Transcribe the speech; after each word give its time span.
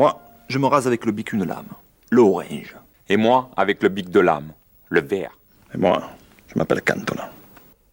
Moi, 0.00 0.18
je 0.48 0.58
me 0.58 0.66
rase 0.66 0.86
avec 0.86 1.04
le 1.04 1.12
bic 1.12 1.34
une 1.34 1.44
lame, 1.44 1.66
l'orange. 2.10 2.74
Et 3.10 3.18
moi, 3.18 3.50
avec 3.54 3.82
le 3.82 3.90
bic 3.90 4.08
de 4.08 4.20
lame, 4.20 4.52
le 4.88 5.02
vert. 5.02 5.36
Et 5.74 5.76
moi, 5.76 6.00
je 6.48 6.58
m'appelle 6.58 6.80
Cantona. 6.80 7.30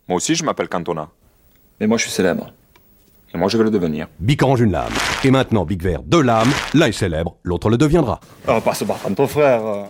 Moi 0.07 0.15
aussi, 0.15 0.33
je 0.33 0.45
m'appelle 0.45 0.69
Cantona. 0.69 1.09
Mais 1.81 1.85
moi, 1.85 1.97
je 1.97 2.03
suis 2.03 2.11
célèbre. 2.13 2.53
Et 3.33 3.37
moi, 3.37 3.49
je 3.49 3.57
vais 3.57 3.65
le 3.65 3.71
devenir. 3.71 4.07
Bic 4.21 4.41
orange 4.41 4.61
une 4.61 4.71
lame. 4.71 4.93
Et 5.25 5.31
maintenant, 5.31 5.65
Bic 5.65 5.83
vert 5.83 6.01
deux 6.01 6.21
lames. 6.21 6.47
L'un 6.73 6.85
est 6.85 6.93
célèbre, 6.93 7.35
l'autre 7.43 7.69
le 7.69 7.75
deviendra. 7.75 8.21
On 8.47 8.53
va 8.53 8.61
pas 8.61 8.73
se 8.73 8.85
battre 8.85 9.05
entre 9.05 9.25
frères. 9.25 9.89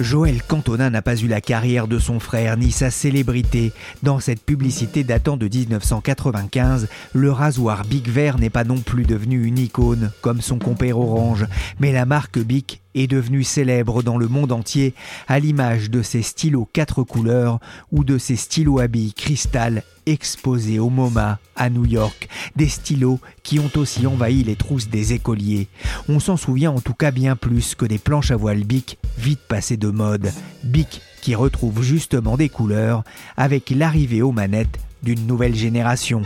Joël 0.00 0.42
Cantona 0.42 0.88
n'a 0.88 1.02
pas 1.02 1.16
eu 1.16 1.28
la 1.28 1.42
carrière 1.42 1.86
de 1.86 1.98
son 1.98 2.20
frère 2.20 2.56
ni 2.56 2.70
sa 2.70 2.90
célébrité. 2.90 3.72
Dans 4.02 4.18
cette 4.18 4.42
publicité 4.42 5.04
datant 5.04 5.36
de 5.36 5.46
1995, 5.46 6.88
le 7.12 7.30
rasoir 7.30 7.84
Bic 7.84 8.08
Vert 8.08 8.38
n'est 8.38 8.50
pas 8.50 8.64
non 8.64 8.78
plus 8.78 9.04
devenu 9.04 9.44
une 9.44 9.58
icône 9.58 10.10
comme 10.22 10.40
son 10.40 10.58
compère 10.58 10.98
Orange, 10.98 11.46
mais 11.80 11.92
la 11.92 12.06
marque 12.06 12.38
Bic 12.38 12.80
est 12.94 13.06
devenue 13.06 13.44
célèbre 13.44 14.02
dans 14.02 14.18
le 14.18 14.28
monde 14.28 14.52
entier 14.52 14.94
à 15.28 15.38
l'image 15.38 15.90
de 15.90 16.02
ses 16.02 16.22
stylos 16.22 16.68
quatre 16.72 17.02
couleurs 17.02 17.60
ou 17.92 18.04
de 18.04 18.18
ses 18.18 18.36
stylos 18.36 18.78
à 18.78 18.88
billes 18.88 19.14
cristal 19.14 19.82
exposés 20.06 20.78
au 20.78 20.90
MoMA 20.90 21.38
à 21.56 21.70
New 21.70 21.84
York, 21.84 22.28
des 22.56 22.68
stylos 22.68 23.20
qui 23.42 23.58
ont 23.60 23.70
aussi 23.76 24.06
envahi 24.06 24.42
les 24.42 24.56
trousses 24.56 24.88
des 24.88 25.12
écoliers. 25.12 25.68
On 26.08 26.20
s'en 26.20 26.36
souvient 26.36 26.72
en 26.72 26.80
tout 26.80 26.94
cas 26.94 27.10
bien 27.10 27.36
plus 27.36 27.74
que 27.74 27.84
des 27.84 27.98
planches 27.98 28.30
à 28.30 28.36
voile 28.36 28.64
Bic 28.64 28.98
vite 29.18 29.40
passées 29.48 29.76
de 29.76 29.88
mode. 29.88 30.32
Bic 30.64 31.00
qui 31.20 31.34
retrouve 31.34 31.82
justement 31.82 32.36
des 32.36 32.48
couleurs 32.48 33.04
avec 33.36 33.70
l'arrivée 33.70 34.22
aux 34.22 34.32
manettes 34.32 34.78
d'une 35.02 35.26
nouvelle 35.26 35.54
génération. 35.54 36.22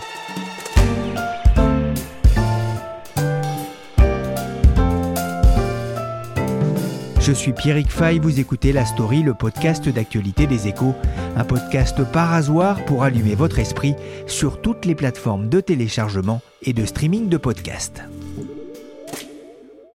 Je 7.27 7.33
suis 7.33 7.55
Pierrick 7.55 7.91
Fay, 7.91 8.19
vous 8.19 8.39
écoutez 8.39 8.71
La 8.71 8.85
Story, 8.85 9.23
le 9.23 9.33
podcast 9.33 9.89
d'actualité 9.89 10.47
des 10.47 10.69
échos, 10.69 10.95
un 11.37 11.45
podcast 11.45 12.05
par 12.13 12.29
rasoir 12.29 12.85
pour 12.85 13.03
allumer 13.03 13.35
votre 13.35 13.59
esprit 13.59 13.95
sur 14.27 14.61
toutes 14.61 14.85
les 14.85 14.95
plateformes 14.95 15.49
de 15.49 15.61
téléchargement 15.61 16.43
et 16.61 16.75
de 16.75 16.85
streaming 16.85 17.31
de 17.31 17.39
podcasts. 17.39 18.03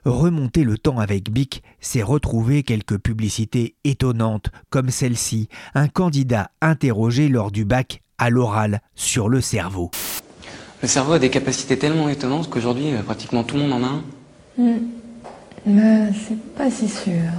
Remonter 0.06 0.64
le 0.64 0.78
temps 0.78 1.00
avec 1.00 1.32
Bic, 1.32 1.64
c'est 1.80 2.04
retrouver 2.04 2.62
quelques 2.62 3.00
publicités 3.00 3.74
étonnantes, 3.86 4.52
comme 4.70 4.92
celle-ci, 4.92 5.50
un 5.74 5.88
candidat 5.88 6.52
interrogé 6.62 7.28
lors 7.28 7.50
du 7.50 7.66
bac 7.66 8.04
à 8.20 8.30
l'oral 8.30 8.82
sur 8.94 9.30
le 9.30 9.42
cerveau. 9.42 9.90
Le 10.84 10.88
cerveau 10.88 11.14
a 11.14 11.20
des 11.20 11.32
capacités 11.32 11.80
tellement 11.80 12.08
étonnantes 12.08 12.52
qu'aujourd'hui, 12.52 12.94
euh, 12.94 13.02
pratiquement 13.02 13.44
tout 13.44 13.56
le 13.56 13.64
monde 13.64 13.74
en 13.74 13.84
a 13.84 13.88
un. 13.88 14.04
Hmm. 14.60 15.05
Mais 15.66 16.12
c'est 16.14 16.40
pas 16.56 16.70
si 16.70 16.88
sûr. 16.88 17.32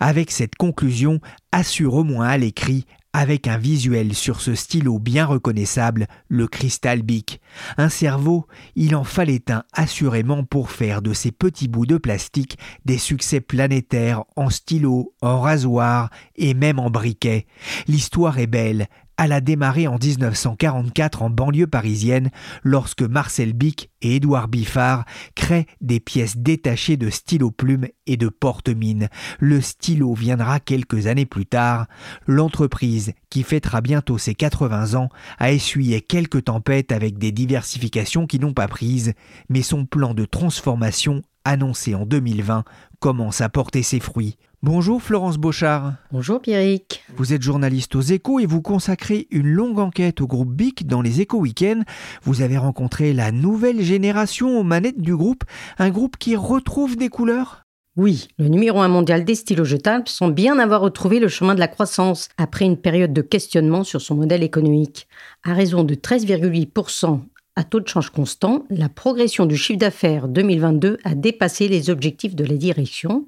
Avec 0.00 0.30
cette 0.30 0.54
conclusion, 0.54 1.20
assure 1.52 1.94
au 1.94 2.04
moins 2.04 2.28
à 2.28 2.38
l'écrit, 2.38 2.86
avec 3.12 3.48
un 3.48 3.58
visuel 3.58 4.14
sur 4.14 4.40
ce 4.40 4.54
stylo 4.54 4.98
bien 4.98 5.26
reconnaissable, 5.26 6.06
le 6.28 6.46
Crystal 6.46 7.02
Bic. 7.02 7.40
Un 7.76 7.88
cerveau, 7.88 8.46
il 8.76 8.94
en 8.94 9.02
fallait 9.02 9.50
un 9.50 9.64
assurément 9.72 10.44
pour 10.44 10.70
faire 10.70 11.02
de 11.02 11.12
ces 11.12 11.32
petits 11.32 11.68
bouts 11.68 11.86
de 11.86 11.96
plastique 11.96 12.58
des 12.84 12.98
succès 12.98 13.40
planétaires 13.40 14.24
en 14.36 14.50
stylo, 14.50 15.14
en 15.20 15.40
rasoir 15.40 16.10
et 16.36 16.54
même 16.54 16.78
en 16.78 16.90
briquet. 16.90 17.46
L'histoire 17.88 18.38
est 18.38 18.46
belle, 18.46 18.86
elle 19.18 19.32
a 19.32 19.40
démarré 19.40 19.88
en 19.88 19.98
1944 19.98 21.22
en 21.22 21.30
banlieue 21.30 21.66
parisienne 21.66 22.30
lorsque 22.62 23.02
Marcel 23.02 23.52
Bic 23.52 23.90
et 24.00 24.16
Édouard 24.16 24.46
Biffard 24.46 25.04
créent 25.34 25.66
des 25.80 25.98
pièces 25.98 26.36
détachées 26.36 26.96
de 26.96 27.10
stylo 27.10 27.50
plumes 27.50 27.88
et 28.06 28.16
de 28.16 28.28
porte-mines. 28.28 29.08
Le 29.40 29.60
stylo 29.60 30.14
viendra 30.14 30.60
quelques 30.60 31.08
années 31.08 31.26
plus 31.26 31.46
tard. 31.46 31.86
L'entreprise, 32.26 33.12
qui 33.28 33.42
fêtera 33.42 33.80
bientôt 33.80 34.18
ses 34.18 34.34
80 34.34 34.94
ans, 34.94 35.08
a 35.38 35.50
essuyé 35.50 36.00
quelques 36.00 36.44
tempêtes 36.44 36.92
avec 36.92 37.18
des 37.18 37.32
diversifications 37.32 38.26
qui 38.26 38.38
n'ont 38.38 38.54
pas 38.54 38.68
prise, 38.68 39.14
mais 39.48 39.62
son 39.62 39.84
plan 39.84 40.14
de 40.14 40.24
transformation 40.24 41.22
annoncé 41.44 41.94
en 41.94 42.06
2020 42.06 42.64
commence 43.00 43.40
à 43.40 43.48
porter 43.48 43.82
ses 43.82 44.00
fruits. 44.00 44.36
Bonjour 44.64 45.00
Florence 45.00 45.38
Beauchard. 45.38 45.94
Bonjour 46.10 46.40
Pierrick. 46.40 47.04
Vous 47.16 47.32
êtes 47.32 47.42
journaliste 47.42 47.94
aux 47.94 48.00
échos 48.00 48.40
et 48.40 48.46
vous 48.46 48.60
consacrez 48.60 49.28
une 49.30 49.46
longue 49.46 49.78
enquête 49.78 50.20
au 50.20 50.26
groupe 50.26 50.52
BIC 50.52 50.84
dans 50.84 51.00
les 51.00 51.20
échos 51.20 51.38
week-ends. 51.38 51.82
Vous 52.24 52.42
avez 52.42 52.58
rencontré 52.58 53.12
la 53.12 53.30
nouvelle 53.30 53.80
génération 53.82 54.58
aux 54.58 54.64
manettes 54.64 55.00
du 55.00 55.14
groupe, 55.14 55.44
un 55.78 55.90
groupe 55.90 56.16
qui 56.16 56.34
retrouve 56.34 56.96
des 56.96 57.08
couleurs? 57.08 57.62
Oui, 57.96 58.26
le 58.36 58.48
numéro 58.48 58.80
1 58.80 58.88
mondial 58.88 59.24
des 59.24 59.36
stylos 59.36 59.64
jetables 59.64 60.08
semble 60.08 60.34
bien 60.34 60.58
avoir 60.58 60.80
retrouvé 60.80 61.20
le 61.20 61.28
chemin 61.28 61.54
de 61.54 61.60
la 61.60 61.68
croissance 61.68 62.28
après 62.36 62.64
une 62.64 62.76
période 62.76 63.12
de 63.12 63.22
questionnement 63.22 63.84
sur 63.84 64.00
son 64.00 64.16
modèle 64.16 64.42
économique. 64.42 65.06
À 65.44 65.54
raison 65.54 65.84
de 65.84 65.94
13,8% 65.94 67.20
à 67.54 67.64
taux 67.64 67.80
de 67.80 67.88
change 67.88 68.10
constant, 68.10 68.64
la 68.70 68.88
progression 68.88 69.46
du 69.46 69.56
chiffre 69.56 69.80
d'affaires 69.80 70.28
2022 70.28 70.98
a 71.04 71.14
dépassé 71.16 71.66
les 71.66 71.90
objectifs 71.90 72.36
de 72.36 72.44
la 72.44 72.54
direction, 72.54 73.26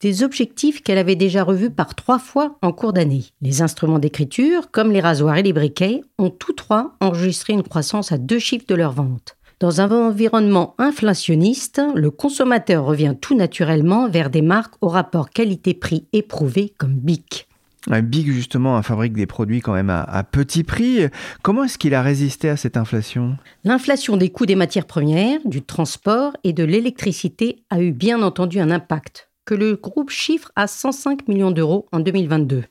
des 0.00 0.22
objectifs 0.22 0.82
qu'elle 0.82 0.98
avait 0.98 1.16
déjà 1.16 1.44
revus 1.44 1.70
par 1.70 1.94
trois 1.94 2.18
fois 2.18 2.56
en 2.62 2.72
cours 2.72 2.92
d'année. 2.92 3.24
Les 3.40 3.62
instruments 3.62 3.98
d'écriture, 3.98 4.70
comme 4.70 4.90
les 4.90 5.00
rasoirs 5.00 5.36
et 5.36 5.42
les 5.42 5.52
briquets, 5.52 6.02
ont 6.18 6.30
tous 6.30 6.52
trois 6.52 6.94
enregistré 7.00 7.52
une 7.52 7.62
croissance 7.62 8.12
à 8.12 8.18
deux 8.18 8.38
chiffres 8.38 8.66
de 8.66 8.74
leur 8.74 8.92
vente. 8.92 9.36
Dans 9.60 9.80
un 9.80 9.90
environnement 9.92 10.74
inflationniste, 10.78 11.80
le 11.94 12.10
consommateur 12.10 12.84
revient 12.84 13.14
tout 13.20 13.36
naturellement 13.36 14.08
vers 14.08 14.28
des 14.28 14.42
marques 14.42 14.74
au 14.80 14.88
rapport 14.88 15.30
qualité-prix 15.30 16.08
éprouvé 16.12 16.74
comme 16.78 16.94
Bic. 16.94 17.46
Big, 17.88 18.30
justement, 18.30 18.80
fabrique 18.82 19.12
des 19.12 19.26
produits 19.26 19.60
quand 19.60 19.72
même 19.72 19.90
à, 19.90 20.24
petit 20.24 20.62
prix. 20.64 21.06
Comment 21.42 21.64
est-ce 21.64 21.78
qu'il 21.78 21.94
a 21.94 22.02
résisté 22.02 22.48
à 22.48 22.56
cette 22.56 22.76
inflation? 22.76 23.36
L'inflation 23.64 24.16
des 24.16 24.30
coûts 24.30 24.46
des 24.46 24.54
matières 24.54 24.86
premières, 24.86 25.40
du 25.44 25.62
transport 25.62 26.32
et 26.44 26.52
de 26.52 26.64
l'électricité 26.64 27.62
a 27.70 27.80
eu 27.80 27.92
bien 27.92 28.22
entendu 28.22 28.60
un 28.60 28.70
impact, 28.70 29.30
que 29.44 29.54
le 29.54 29.76
groupe 29.76 30.10
chiffre 30.10 30.50
à 30.56 30.66
105 30.66 31.28
millions 31.28 31.50
d'euros 31.50 31.88
en 31.92 32.00
2022. 32.00 32.64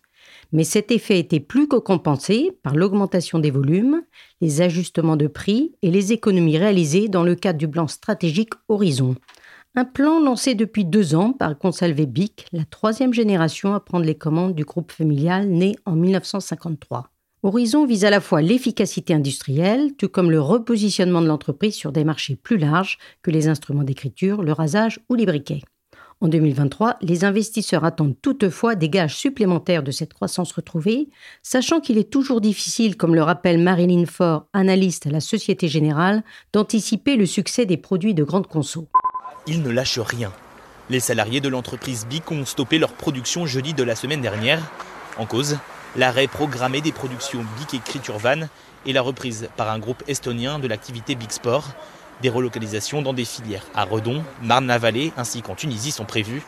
Mais 0.52 0.64
cet 0.64 0.92
effet 0.92 1.20
était 1.20 1.40
plus 1.40 1.68
que 1.68 1.78
compensé 1.78 2.52
par 2.64 2.76
l'augmentation 2.76 3.40
des 3.40 3.52
volumes, 3.52 4.02
les 4.42 4.62
ajustements 4.62 5.16
de 5.16 5.28
prix 5.28 5.76
et 5.82 5.92
les 5.92 6.12
économies 6.12 6.58
réalisées 6.58 7.08
dans 7.08 7.24
le 7.24 7.36
cadre 7.36 7.60
du 7.60 7.70
plan 7.70 7.88
stratégique 7.88 8.54
Horizon. 8.68 9.16
Un 9.76 9.86
plan 9.86 10.20
lancé 10.20 10.54
depuis 10.54 10.84
deux 10.84 11.16
ans 11.16 11.32
par 11.32 11.58
Consalvé 11.58 12.06
Bic, 12.06 12.46
la 12.52 12.66
troisième 12.66 13.14
génération 13.14 13.74
à 13.74 13.80
prendre 13.80 14.06
les 14.06 14.18
commandes 14.18 14.54
du 14.54 14.66
groupe 14.66 14.92
familial 14.92 15.48
né 15.48 15.76
en 15.86 15.96
1953. 15.96 17.10
Horizon 17.44 17.86
vise 17.86 18.04
à 18.04 18.10
la 18.10 18.20
fois 18.20 18.42
l'efficacité 18.42 19.14
industrielle, 19.14 19.96
tout 19.96 20.10
comme 20.10 20.30
le 20.30 20.42
repositionnement 20.42 21.22
de 21.22 21.28
l'entreprise 21.28 21.74
sur 21.74 21.94
des 21.94 22.04
marchés 22.04 22.36
plus 22.36 22.58
larges 22.58 22.98
que 23.24 23.32
les 23.32 23.48
instruments 23.48 23.84
d'écriture, 23.84 24.44
le 24.44 24.52
rasage 24.52 25.00
ou 25.10 25.16
les 25.16 25.26
briquets. 25.26 25.62
En 26.22 26.28
2023, 26.28 26.98
les 27.02 27.26
investisseurs 27.26 27.84
attendent 27.84 28.16
toutefois 28.22 28.76
des 28.76 28.90
gages 28.90 29.16
supplémentaires 29.16 29.84
de 29.84 29.92
cette 29.92 30.14
croissance 30.14 30.52
retrouvée, 30.52 31.10
sachant 31.42 31.80
qu'il 31.80 31.98
est 31.98 32.12
toujours 32.12 32.42
difficile, 32.42 32.96
comme 32.96 33.16
le 33.16 33.24
rappelle 33.24 33.58
Marilyn 33.58 34.06
Faure, 34.06 34.46
analyste 34.54 35.08
à 35.08 35.10
la 35.10 35.20
Société 35.20 35.68
Générale, 35.68 36.24
d'anticiper 36.54 37.16
le 37.16 37.26
succès 37.26 37.66
des 37.66 37.78
produits 37.78 38.14
de 38.14 38.24
grande 38.24 38.48
conso 38.48 38.88
ils 39.48 39.62
ne 39.62 39.70
lâchent 39.70 40.00
rien. 40.00 40.32
Les 40.90 41.00
salariés 41.00 41.42
de 41.42 41.50
l'entreprise 41.50 42.06
BIC 42.10 42.32
ont 42.32 42.46
stoppé 42.46 42.78
leur 42.78 42.94
production 42.94 43.46
jeudi 43.46 43.74
de 43.74 43.84
la 43.84 43.96
semaine 43.96 44.22
dernière. 44.22 44.60
En 45.18 45.26
cause, 45.26 45.58
l'arrêt 45.96 46.28
programmé 46.28 46.82
des 46.82 46.92
productions 46.92 47.46
BIC 47.58 47.76
Écriture 47.76 48.18
Van 48.18 48.48
et 48.86 48.94
la 48.94 49.02
reprise 49.02 49.50
par 49.58 49.70
un 49.70 49.80
groupe 49.80 50.04
estonien 50.08 50.60
de 50.60 50.68
l'activité 50.68 51.16
BIC 51.16 51.34
Sport. 51.34 51.70
Des 52.22 52.30
relocalisations 52.30 53.02
dans 53.02 53.14
des 53.14 53.26
filières 53.26 53.66
à 53.74 53.84
Redon, 53.84 54.24
Marne-la-Vallée 54.44 55.12
ainsi 55.18 55.42
qu'en 55.42 55.56
Tunisie 55.56 55.92
sont 55.92 56.06
prévues. 56.06 56.44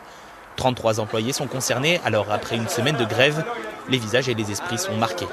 33 0.56 1.00
employés 1.00 1.32
sont 1.32 1.48
concernés, 1.48 2.00
alors 2.04 2.30
après 2.30 2.56
une 2.56 2.68
semaine 2.68 2.96
de 2.96 3.04
grève, 3.04 3.44
les 3.88 3.98
visages 3.98 4.28
et 4.28 4.34
les 4.34 4.52
esprits 4.52 4.78
sont 4.78 4.96
marqués. 4.96 5.26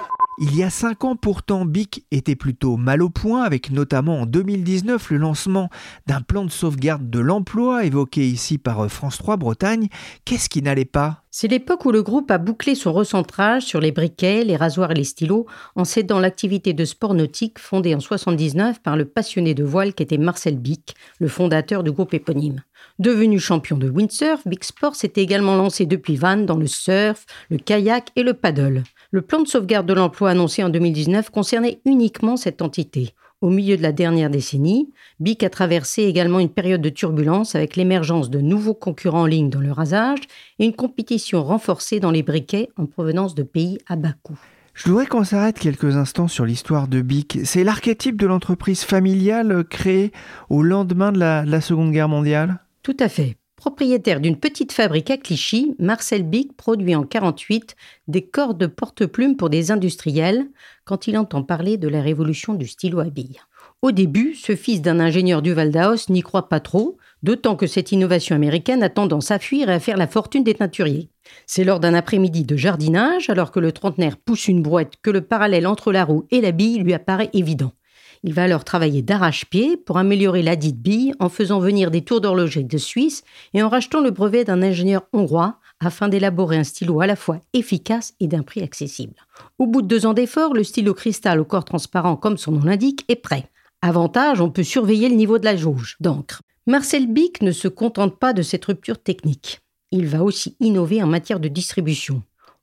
Il 0.44 0.58
y 0.58 0.64
a 0.64 0.72
cinq 0.72 1.04
ans 1.04 1.16
pourtant, 1.16 1.66
BIC 1.66 2.04
était 2.10 2.36
plutôt 2.36 2.76
mal 2.76 3.04
au 3.04 3.12
point, 3.12 3.44
avec 3.44 3.70
notamment 3.70 4.22
en 4.22 4.26
2019 4.26 5.12
le 5.12 5.18
lancement 5.18 5.70
d'un 6.08 6.22
plan 6.22 6.46
de 6.46 6.50
sauvegarde 6.50 7.12
de 7.12 7.20
l'emploi 7.20 7.86
évoqué 7.86 8.28
ici 8.28 8.58
par 8.58 8.90
France 8.92 9.20
3 9.20 9.38
Bretagne. 9.38 9.88
Qu'est-ce 10.26 10.50
qui 10.50 10.64
n'allait 10.64 10.84
pas? 10.84 11.22
C'est 11.30 11.48
l'époque 11.48 11.86
où 11.86 11.92
le 11.92 12.02
groupe 12.02 12.32
a 12.32 12.40
bouclé 12.40 12.74
son 12.74 12.92
recentrage 12.92 13.62
sur 13.62 13.80
les 13.80 13.92
briquets, 13.92 14.44
les 14.44 14.56
rasoirs 14.56 14.90
et 14.90 14.96
les 14.96 15.04
stylos 15.04 15.46
en 15.76 15.86
cédant 15.86 16.20
l'activité 16.20 16.74
de 16.74 16.86
sport 16.86 17.14
nautique 17.14 17.60
fondée 17.60 17.94
en 17.94 18.00
79 18.00 18.82
par 18.82 18.98
le 18.98 19.06
passionné 19.06 19.54
de 19.54 19.64
voile 19.64 19.94
qu'était 19.94 20.18
Marcel 20.18 20.58
Bic, 20.58 20.96
le 21.20 21.28
fondateur 21.28 21.84
du 21.84 21.92
groupe 21.92 22.16
éponyme. 22.16 22.64
Devenu 22.98 23.40
champion 23.40 23.78
de 23.78 23.92
windsurf, 23.92 24.42
Big 24.48 24.64
Sport 24.64 24.96
s'est 24.96 25.14
également 25.18 25.56
lancé 25.56 25.86
depuis 25.86 26.16
Vannes 26.16 26.48
dans 26.48 26.58
le 26.58 26.68
surf, 26.68 27.26
le 27.50 27.58
kayak 27.58 28.10
et 28.16 28.24
le 28.24 28.34
paddle. 28.34 28.84
Le 29.14 29.22
plan 29.22 29.42
de 29.42 29.48
sauvegarde 29.48 29.86
de 29.86 29.94
l'emploi 29.94 30.30
annoncé 30.30 30.64
en 30.64 30.70
2019 30.70 31.32
concernait 31.32 31.82
uniquement 31.84 32.38
cette 32.38 32.62
entité. 32.62 33.14
Au 33.42 33.50
milieu 33.50 33.76
de 33.76 33.82
la 33.82 33.92
dernière 33.92 34.30
décennie, 34.30 34.94
BIC 35.20 35.44
a 35.44 35.50
traversé 35.50 36.04
également 36.04 36.40
une 36.40 36.48
période 36.48 36.82
de 36.82 36.88
turbulence 36.88 37.54
avec 37.54 37.76
l'émergence 37.76 38.30
de 38.30 38.40
nouveaux 38.40 38.74
concurrents 38.74 39.24
en 39.24 39.26
ligne 39.26 39.50
dans 39.50 39.60
le 39.60 39.74
rasage 39.74 40.22
et 40.60 40.66
une 40.66 40.76
compétition 40.76 41.44
renforcée 41.44 42.00
dans 42.00 42.12
les 42.12 42.24
briquets 42.24 42.70
en 42.78 42.86
provenance 42.86 43.36
de 43.36 43.44
pays 43.44 43.80
à 43.86 43.98
bas 43.98 44.14
coût. 44.24 44.40
Je 44.74 44.88
voudrais 44.88 45.08
qu'on 45.08 45.26
s'arrête 45.26 45.60
quelques 45.60 45.98
instants 45.98 46.30
sur 46.30 46.46
l'histoire 46.46 46.88
de 46.88 47.02
BIC. 47.02 47.40
C'est 47.44 47.66
l'archétype 47.66 48.16
de 48.16 48.28
l'entreprise 48.28 48.84
familiale 48.84 49.66
créée 49.70 50.14
au 50.50 50.62
lendemain 50.62 51.12
de 51.12 51.20
la, 51.20 51.44
de 51.44 51.52
la 51.52 51.60
Seconde 51.60 51.92
Guerre 51.92 52.08
mondiale? 52.08 52.60
Tout 52.82 52.96
à 52.98 53.10
fait. 53.10 53.36
Propriétaire 53.62 54.20
d'une 54.20 54.38
petite 54.38 54.72
fabrique 54.72 55.12
à 55.12 55.18
Clichy, 55.18 55.76
Marcel 55.78 56.24
Bic 56.24 56.58
produit 56.58 56.96
en 56.96 57.04
48 57.04 57.76
des 58.08 58.24
cordes 58.24 58.58
de 58.58 58.66
porte-plumes 58.66 59.38
pour 59.38 59.52
des 59.52 59.70
industriels 59.70 60.48
quand 60.84 61.06
il 61.06 61.16
entend 61.16 61.44
parler 61.44 61.78
de 61.78 61.88
la 61.88 62.02
révolution 62.02 62.56
du 62.56 62.66
stylo 62.66 63.02
à 63.02 63.12
billes. 63.12 63.40
Au 63.84 63.92
début, 63.92 64.34
ce 64.34 64.56
fils 64.56 64.82
d'un 64.82 65.00
ingénieur 65.00 65.44
du 65.44 65.54
Val 65.54 65.70
d'Aos 65.70 66.10
n'y 66.10 66.22
croit 66.24 66.50
pas 66.50 66.60
trop, 66.60 66.98
d'autant 67.22 67.56
que 67.56 67.68
cette 67.68 67.92
innovation 67.92 68.36
américaine 68.36 68.82
a 68.82 68.90
tendance 68.90 69.30
à 69.30 69.38
fuir 69.38 69.70
et 69.70 69.74
à 69.74 69.80
faire 69.80 69.98
la 69.98 70.08
fortune 70.08 70.44
des 70.44 70.56
teinturiers. 70.56 71.12
C'est 71.46 71.64
lors 71.64 71.80
d'un 71.80 71.94
après-midi 71.94 72.46
de 72.46 72.58
jardinage, 72.58 73.30
alors 73.30 73.52
que 73.52 73.60
le 73.60 73.72
trentenaire 73.72 74.18
pousse 74.18 74.48
une 74.48 74.64
brouette, 74.64 74.94
que 75.04 75.12
le 75.12 75.22
parallèle 75.22 75.68
entre 75.68 75.92
la 75.92 76.04
roue 76.04 76.26
et 76.32 76.42
la 76.42 76.52
bille 76.52 76.80
lui 76.80 76.96
apparaît 76.96 77.30
évident. 77.34 77.74
Il 78.24 78.34
va 78.34 78.44
alors 78.44 78.64
travailler 78.64 79.02
d'arrache-pied 79.02 79.78
pour 79.78 79.98
améliorer 79.98 80.44
la 80.44 80.56
dite 80.56 80.80
bille 80.80 81.14
en 81.20 81.28
faisant 81.28 81.60
venir 81.60 81.90
des 81.90 82.04
tours 82.04 82.22
d'horloger 82.22 82.64
de 82.64 82.78
Suisse 82.78 83.24
et 83.54 83.64
en 83.64 83.70
rachetant 83.70 84.00
le 84.00 84.12
brevet 84.12 84.44
d'un 84.44 84.62
ingénieur 84.62 85.08
hongrois 85.12 85.58
afin 85.80 86.08
d'élaborer 86.08 86.58
un 86.58 86.64
stylo 86.64 87.02
à 87.02 87.08
la 87.08 87.16
fois 87.16 87.40
efficace 87.54 88.14
et 88.20 88.28
d'un 88.28 88.44
prix 88.44 88.62
accessible. 88.62 89.16
Au 89.58 89.66
bout 89.66 89.82
de 89.82 89.88
deux 89.88 90.06
ans 90.06 90.14
d'efforts, 90.14 90.54
le 90.54 90.64
stylo 90.64 90.94
cristal 90.94 91.40
au 91.40 91.46
corps 91.46 91.66
transparent, 91.66 92.16
comme 92.16 92.38
son 92.38 92.52
nom 92.52 92.64
l'indique, 92.64 93.06
est 93.08 93.16
prêt. 93.16 93.50
Avantage, 93.82 94.40
on 94.40 94.52
peut 94.52 94.64
surveiller 94.64 95.10
le 95.10 95.16
niveau 95.16 95.40
de 95.40 95.46
la 95.46 95.56
jauge 95.56 95.98
d'encre. 96.00 96.44
Marcel 96.68 97.08
Bic 97.08 97.42
ne 97.42 97.52
se 97.52 97.68
contente 97.68 98.20
pas 98.20 98.34
de 98.34 98.44
cette 98.44 98.66
rupture 98.66 99.02
technique. 99.02 99.62
Il 99.90 100.06
va 100.06 100.24
aussi 100.24 100.56
innover 100.60 101.02
en 101.02 101.08
matière 101.08 101.40
de 101.40 101.48
distribution. 101.48 102.22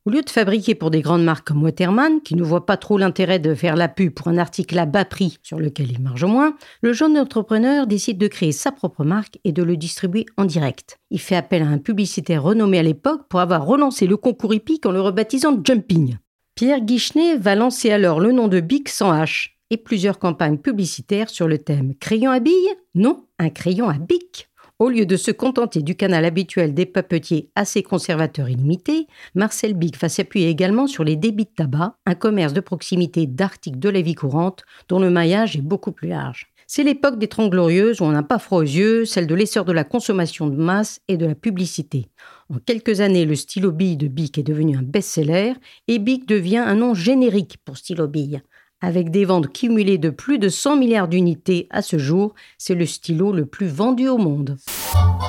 Au 0.08 0.10
lieu 0.10 0.22
de 0.22 0.31
fabriquer 0.31 0.75
pour 0.75 0.90
des 0.90 1.02
grandes 1.02 1.22
marques 1.22 1.49
comme 1.49 1.62
Waterman, 1.62 2.22
qui 2.22 2.34
ne 2.34 2.43
voient 2.43 2.64
pas 2.64 2.78
trop 2.78 2.96
l'intérêt 2.96 3.38
de 3.38 3.55
faire 3.55 3.76
la 3.76 3.88
pub 3.88 4.14
pour 4.14 4.28
un 4.28 4.38
article 4.38 4.78
à 4.78 4.87
bas 4.87 5.05
prix 5.05 5.37
sur 5.43 5.58
lequel 5.58 5.93
il 5.93 6.00
marge 6.00 6.25
moins, 6.25 6.56
le 6.81 6.94
jeune 6.94 7.19
entrepreneur 7.19 7.87
décide 7.87 8.16
de 8.16 8.26
créer 8.26 8.52
sa 8.52 8.72
propre 8.72 9.05
marque 9.05 9.38
et 9.44 9.52
de 9.52 9.62
le 9.62 9.76
distribuer 9.76 10.25
en 10.38 10.46
direct. 10.46 10.99
Il 11.10 11.20
fait 11.20 11.37
appel 11.37 11.60
à 11.60 11.66
un 11.66 11.76
publicitaire 11.76 12.43
renommé 12.43 12.78
à 12.78 12.82
l'époque 12.82 13.28
pour 13.28 13.40
avoir 13.40 13.66
relancé 13.66 14.06
le 14.06 14.16
concours 14.16 14.55
hippique 14.55 14.87
en 14.87 14.93
le 14.93 15.02
rebaptisant 15.02 15.60
Jumping. 15.62 16.16
Pierre 16.54 16.81
Guichenet 16.81 17.37
va 17.37 17.54
lancer 17.54 17.90
alors 17.90 18.19
le 18.19 18.32
nom 18.32 18.49
de 18.49 18.61
Bic 18.61 18.88
sans 18.88 19.12
H 19.12 19.50
et 19.69 19.76
plusieurs 19.76 20.19
campagnes 20.19 20.56
publicitaires 20.56 21.28
sur 21.28 21.46
le 21.46 21.58
thème 21.58 21.94
Crayon 21.94 22.31
à 22.31 22.40
billes? 22.40 22.75
Non, 22.94 23.26
un 23.38 23.50
crayon 23.50 23.90
à 23.90 23.99
bic. 23.99 24.48
Au 24.80 24.90
lieu 24.90 25.06
de 25.06 25.16
se 25.16 25.32
contenter 25.32 25.82
du 25.82 25.96
canal 25.96 26.25
habituel 26.25 26.72
des 26.72 26.86
papetiers 26.86 27.50
assez 27.56 27.82
conservateurs 27.82 28.46
et 28.46 28.54
limités, 28.54 29.08
Marcel 29.34 29.75
Bic 29.75 29.98
va 30.00 30.08
s'appuyer 30.08 30.50
également 30.50 30.86
sur 30.86 31.02
les 31.02 31.16
débits 31.16 31.46
de 31.46 31.50
tabac, 31.50 31.96
un 32.06 32.14
commerce 32.14 32.52
de 32.52 32.60
proximité 32.60 33.26
d'articles 33.26 33.80
de 33.80 33.88
la 33.88 34.02
vie 34.02 34.14
courante 34.14 34.62
dont 34.88 35.00
le 35.00 35.10
maillage 35.10 35.56
est 35.56 35.62
beaucoup 35.62 35.90
plus 35.90 36.06
large. 36.06 36.52
C'est 36.69 36.84
l'époque 36.84 37.19
des 37.19 37.26
Trente 37.26 37.50
Glorieuses 37.50 38.00
où 38.00 38.04
on 38.04 38.12
n'a 38.12 38.22
pas 38.22 38.38
froid 38.38 38.58
aux 38.58 38.62
yeux, 38.62 39.04
celle 39.04 39.26
de 39.26 39.34
l'essor 39.34 39.64
de 39.64 39.72
la 39.72 39.82
consommation 39.82 40.46
de 40.46 40.54
masse 40.54 41.00
et 41.08 41.16
de 41.16 41.26
la 41.26 41.34
publicité. 41.34 42.06
En 42.48 42.58
quelques 42.58 43.00
années, 43.00 43.25
le 43.25 43.34
stylo 43.34 43.72
bille 43.72 43.96
de 43.96 44.06
Bic 44.06 44.38
est 44.38 44.44
devenu 44.44 44.76
un 44.76 44.82
best-seller 44.82 45.54
et 45.88 45.98
Bic 45.98 46.28
devient 46.28 46.58
un 46.58 46.76
nom 46.76 46.94
générique 46.94 47.56
pour 47.64 47.78
stylo 47.78 48.06
bille. 48.06 48.42
Avec 48.80 49.10
des 49.10 49.25
ventes 49.25 49.52
cumulées 49.52 49.98
de 49.98 50.08
plus 50.08 50.38
de 50.38 50.48
100 50.48 50.76
milliards 50.76 51.08
d'unités 51.08 51.66
à 51.70 51.82
ce 51.82 51.98
jour, 51.98 52.34
c'est 52.58 52.76
le 52.76 52.86
stylo 52.86 53.32
le 53.32 53.44
plus 53.44 53.66
vendu 53.66 54.06
au 54.06 54.19
monde. 54.19 54.56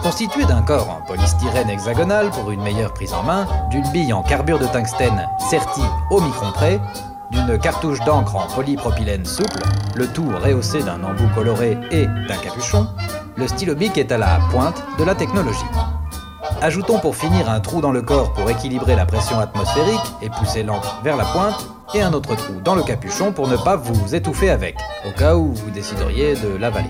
Constitué 0.04 0.46
d'un 0.46 0.62
corps 0.62 0.88
en 0.88 1.06
polystyrène 1.08 1.68
hexagonal 1.68 2.30
pour 2.30 2.52
une 2.52 2.62
meilleure 2.62 2.94
prise 2.94 3.12
en 3.12 3.24
main, 3.24 3.48
d'une 3.72 3.90
bille 3.92 4.14
en 4.14 4.22
carbure 4.22 4.60
de 4.60 4.68
tungstène 4.68 5.28
sertie 5.50 5.82
au 6.12 6.22
micron 6.22 6.52
près, 6.52 6.80
d'une 7.32 7.58
cartouche 7.58 8.00
d'encre 8.06 8.36
en 8.36 8.48
polypropylène 8.54 9.26
souple, 9.26 9.64
le 9.96 10.06
tout 10.06 10.30
rehaussé 10.30 10.84
d'un 10.84 11.04
embout 11.04 11.34
coloré 11.34 11.76
et 11.90 12.06
d'un 12.06 12.38
capuchon, 12.44 12.86
le 13.36 13.48
stylo 13.48 13.74
bic 13.74 13.98
est 13.98 14.12
à 14.12 14.20
la 14.20 14.40
pointe 14.52 14.84
de 15.00 15.04
la 15.04 15.16
technologie. 15.16 15.58
Ajoutons 16.62 17.00
pour 17.00 17.16
finir 17.16 17.50
un 17.50 17.60
trou 17.60 17.82
dans 17.82 17.92
le 17.92 18.02
corps 18.02 18.34
pour 18.34 18.50
équilibrer 18.50 18.96
la 18.96 19.06
pression 19.06 19.40
atmosphérique 19.40 20.00
et 20.22 20.30
pousser 20.30 20.64
l'encre 20.64 21.02
vers 21.04 21.16
la 21.16 21.26
pointe, 21.26 21.68
et 21.94 22.02
un 22.02 22.14
autre 22.14 22.36
trou 22.36 22.62
dans 22.62 22.76
le 22.76 22.84
capuchon 22.84 23.32
pour 23.32 23.48
ne 23.48 23.58
pas 23.58 23.76
vous 23.76 24.14
étouffer 24.14 24.50
avec, 24.50 24.78
au 25.08 25.12
cas 25.12 25.36
où 25.36 25.54
vous 25.54 25.72
décideriez 25.72 26.36
de 26.36 26.50
l'avaler. 26.50 26.90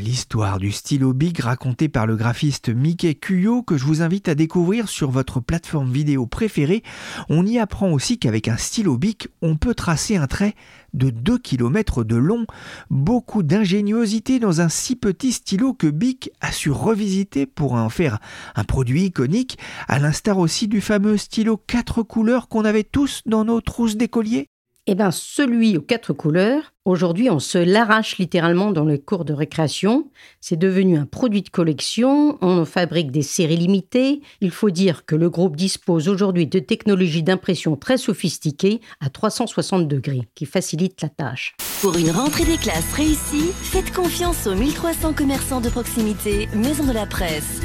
L'histoire 0.00 0.58
du 0.58 0.72
stylo 0.72 1.12
Big 1.12 1.38
racontée 1.40 1.88
par 1.88 2.06
le 2.06 2.16
graphiste 2.16 2.68
Mickey 2.68 3.14
Cuyo 3.14 3.62
que 3.62 3.78
je 3.78 3.84
vous 3.84 4.02
invite 4.02 4.28
à 4.28 4.34
découvrir 4.34 4.88
sur 4.88 5.10
votre 5.10 5.40
plateforme 5.40 5.90
vidéo 5.90 6.26
préférée. 6.26 6.82
On 7.28 7.46
y 7.46 7.58
apprend 7.58 7.90
aussi 7.90 8.18
qu'avec 8.18 8.48
un 8.48 8.56
stylo 8.56 8.98
Bic, 8.98 9.28
on 9.40 9.56
peut 9.56 9.74
tracer 9.74 10.16
un 10.16 10.26
trait 10.26 10.54
de 10.94 11.10
2 11.10 11.38
km 11.38 12.04
de 12.04 12.16
long. 12.16 12.46
Beaucoup 12.88 13.42
d'ingéniosité 13.42 14.38
dans 14.38 14.60
un 14.60 14.68
si 14.68 14.96
petit 14.96 15.32
stylo 15.32 15.74
que 15.74 15.88
Bic 15.88 16.30
a 16.40 16.52
su 16.52 16.70
revisiter 16.70 17.46
pour 17.46 17.74
en 17.74 17.88
faire 17.90 18.18
un 18.54 18.64
produit 18.64 19.04
iconique, 19.04 19.58
à 19.88 19.98
l'instar 19.98 20.38
aussi 20.38 20.68
du 20.68 20.80
fameux 20.80 21.16
stylo 21.16 21.56
4 21.56 22.02
couleurs 22.02 22.48
qu'on 22.48 22.64
avait 22.64 22.84
tous 22.84 23.22
dans 23.26 23.44
nos 23.44 23.60
trousses 23.60 23.96
d'écoliers. 23.96 24.48
Eh 24.86 24.94
bien, 24.94 25.10
celui 25.10 25.78
aux 25.78 25.82
quatre 25.82 26.12
couleurs, 26.12 26.74
aujourd'hui, 26.84 27.30
on 27.30 27.38
se 27.38 27.56
l'arrache 27.56 28.18
littéralement 28.18 28.70
dans 28.70 28.84
les 28.84 29.00
cours 29.00 29.24
de 29.24 29.32
récréation. 29.32 30.10
C'est 30.42 30.58
devenu 30.58 30.98
un 30.98 31.06
produit 31.06 31.40
de 31.40 31.48
collection. 31.48 32.36
On 32.42 32.66
fabrique 32.66 33.10
des 33.10 33.22
séries 33.22 33.56
limitées. 33.56 34.20
Il 34.42 34.50
faut 34.50 34.68
dire 34.68 35.06
que 35.06 35.16
le 35.16 35.30
groupe 35.30 35.56
dispose 35.56 36.10
aujourd'hui 36.10 36.46
de 36.46 36.58
technologies 36.58 37.22
d'impression 37.22 37.76
très 37.76 37.96
sophistiquées 37.96 38.82
à 39.00 39.08
360 39.08 39.88
degrés 39.88 40.28
qui 40.34 40.44
facilitent 40.44 41.00
la 41.00 41.08
tâche. 41.08 41.56
Pour 41.80 41.96
une 41.96 42.10
rentrée 42.10 42.44
des 42.44 42.58
classes 42.58 42.92
réussie, 42.92 43.52
faites 43.54 43.90
confiance 43.90 44.46
aux 44.46 44.54
1300 44.54 45.14
commerçants 45.14 45.62
de 45.62 45.70
proximité 45.70 46.46
Maison 46.54 46.84
de 46.84 46.92
la 46.92 47.06
Presse. 47.06 47.62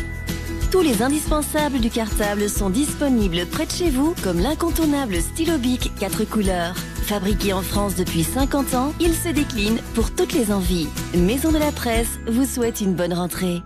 Tous 0.72 0.82
les 0.82 1.02
indispensables 1.02 1.80
du 1.80 1.90
cartable 1.90 2.48
sont 2.48 2.70
disponibles 2.70 3.48
près 3.48 3.66
de 3.66 3.72
chez 3.72 3.90
vous, 3.90 4.14
comme 4.24 4.38
l'incontournable 4.38 5.16
stylo 5.16 5.58
Bic 5.58 5.92
4 6.00 6.26
couleurs. 6.26 6.76
Fabriqué 7.08 7.54
en 7.54 7.64
France 7.64 7.96
depuis 7.96 8.24
50 8.24 8.76
ans, 8.76 8.94
il 9.00 9.16
se 9.16 9.30
décline 9.30 9.80
pour 9.96 10.14
toutes 10.14 10.34
les 10.34 10.52
envies. 10.52 10.88
Maison 11.18 11.52
de 11.52 11.58
la 11.58 11.72
Presse 11.72 12.20
vous 12.28 12.46
souhaite 12.46 12.82
une 12.82 12.94
bonne 12.94 13.14
rentrée. 13.14 13.64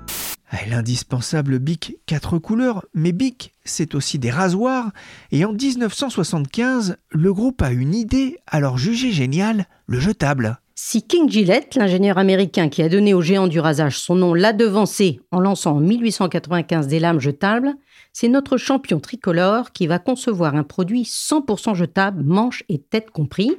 L'indispensable 0.69 1.59
Bic 1.59 1.97
4 2.05 2.37
couleurs, 2.37 2.85
mais 2.93 3.11
Bic, 3.11 3.53
c'est 3.65 3.95
aussi 3.95 4.17
des 4.17 4.31
rasoirs, 4.31 4.91
et 5.31 5.43
en 5.43 5.51
1975, 5.51 6.95
le 7.09 7.33
groupe 7.33 7.61
a 7.61 7.71
une 7.71 7.95
idée, 7.95 8.37
alors 8.47 8.77
jugée 8.77 9.11
géniale, 9.11 9.65
le 9.87 9.99
jetable. 9.99 10.57
Si 10.85 11.01
King 11.01 11.29
Gillette, 11.29 11.75
l'ingénieur 11.75 12.17
américain 12.17 12.67
qui 12.67 12.81
a 12.81 12.89
donné 12.89 13.13
au 13.13 13.21
géant 13.21 13.47
du 13.47 13.61
rasage 13.61 13.97
son 13.97 14.15
nom, 14.15 14.33
l'a 14.33 14.51
devancé 14.51 15.21
en 15.31 15.39
lançant 15.39 15.77
en 15.77 15.79
1895 15.79 16.87
des 16.87 16.99
lames 16.99 17.21
jetables, 17.21 17.73
c'est 18.11 18.27
notre 18.27 18.57
champion 18.57 18.99
tricolore 18.99 19.71
qui 19.71 19.87
va 19.87 19.97
concevoir 19.97 20.55
un 20.55 20.65
produit 20.65 21.03
100% 21.03 21.73
jetable, 21.73 22.21
manche 22.23 22.65
et 22.67 22.79
tête 22.79 23.11
compris, 23.11 23.55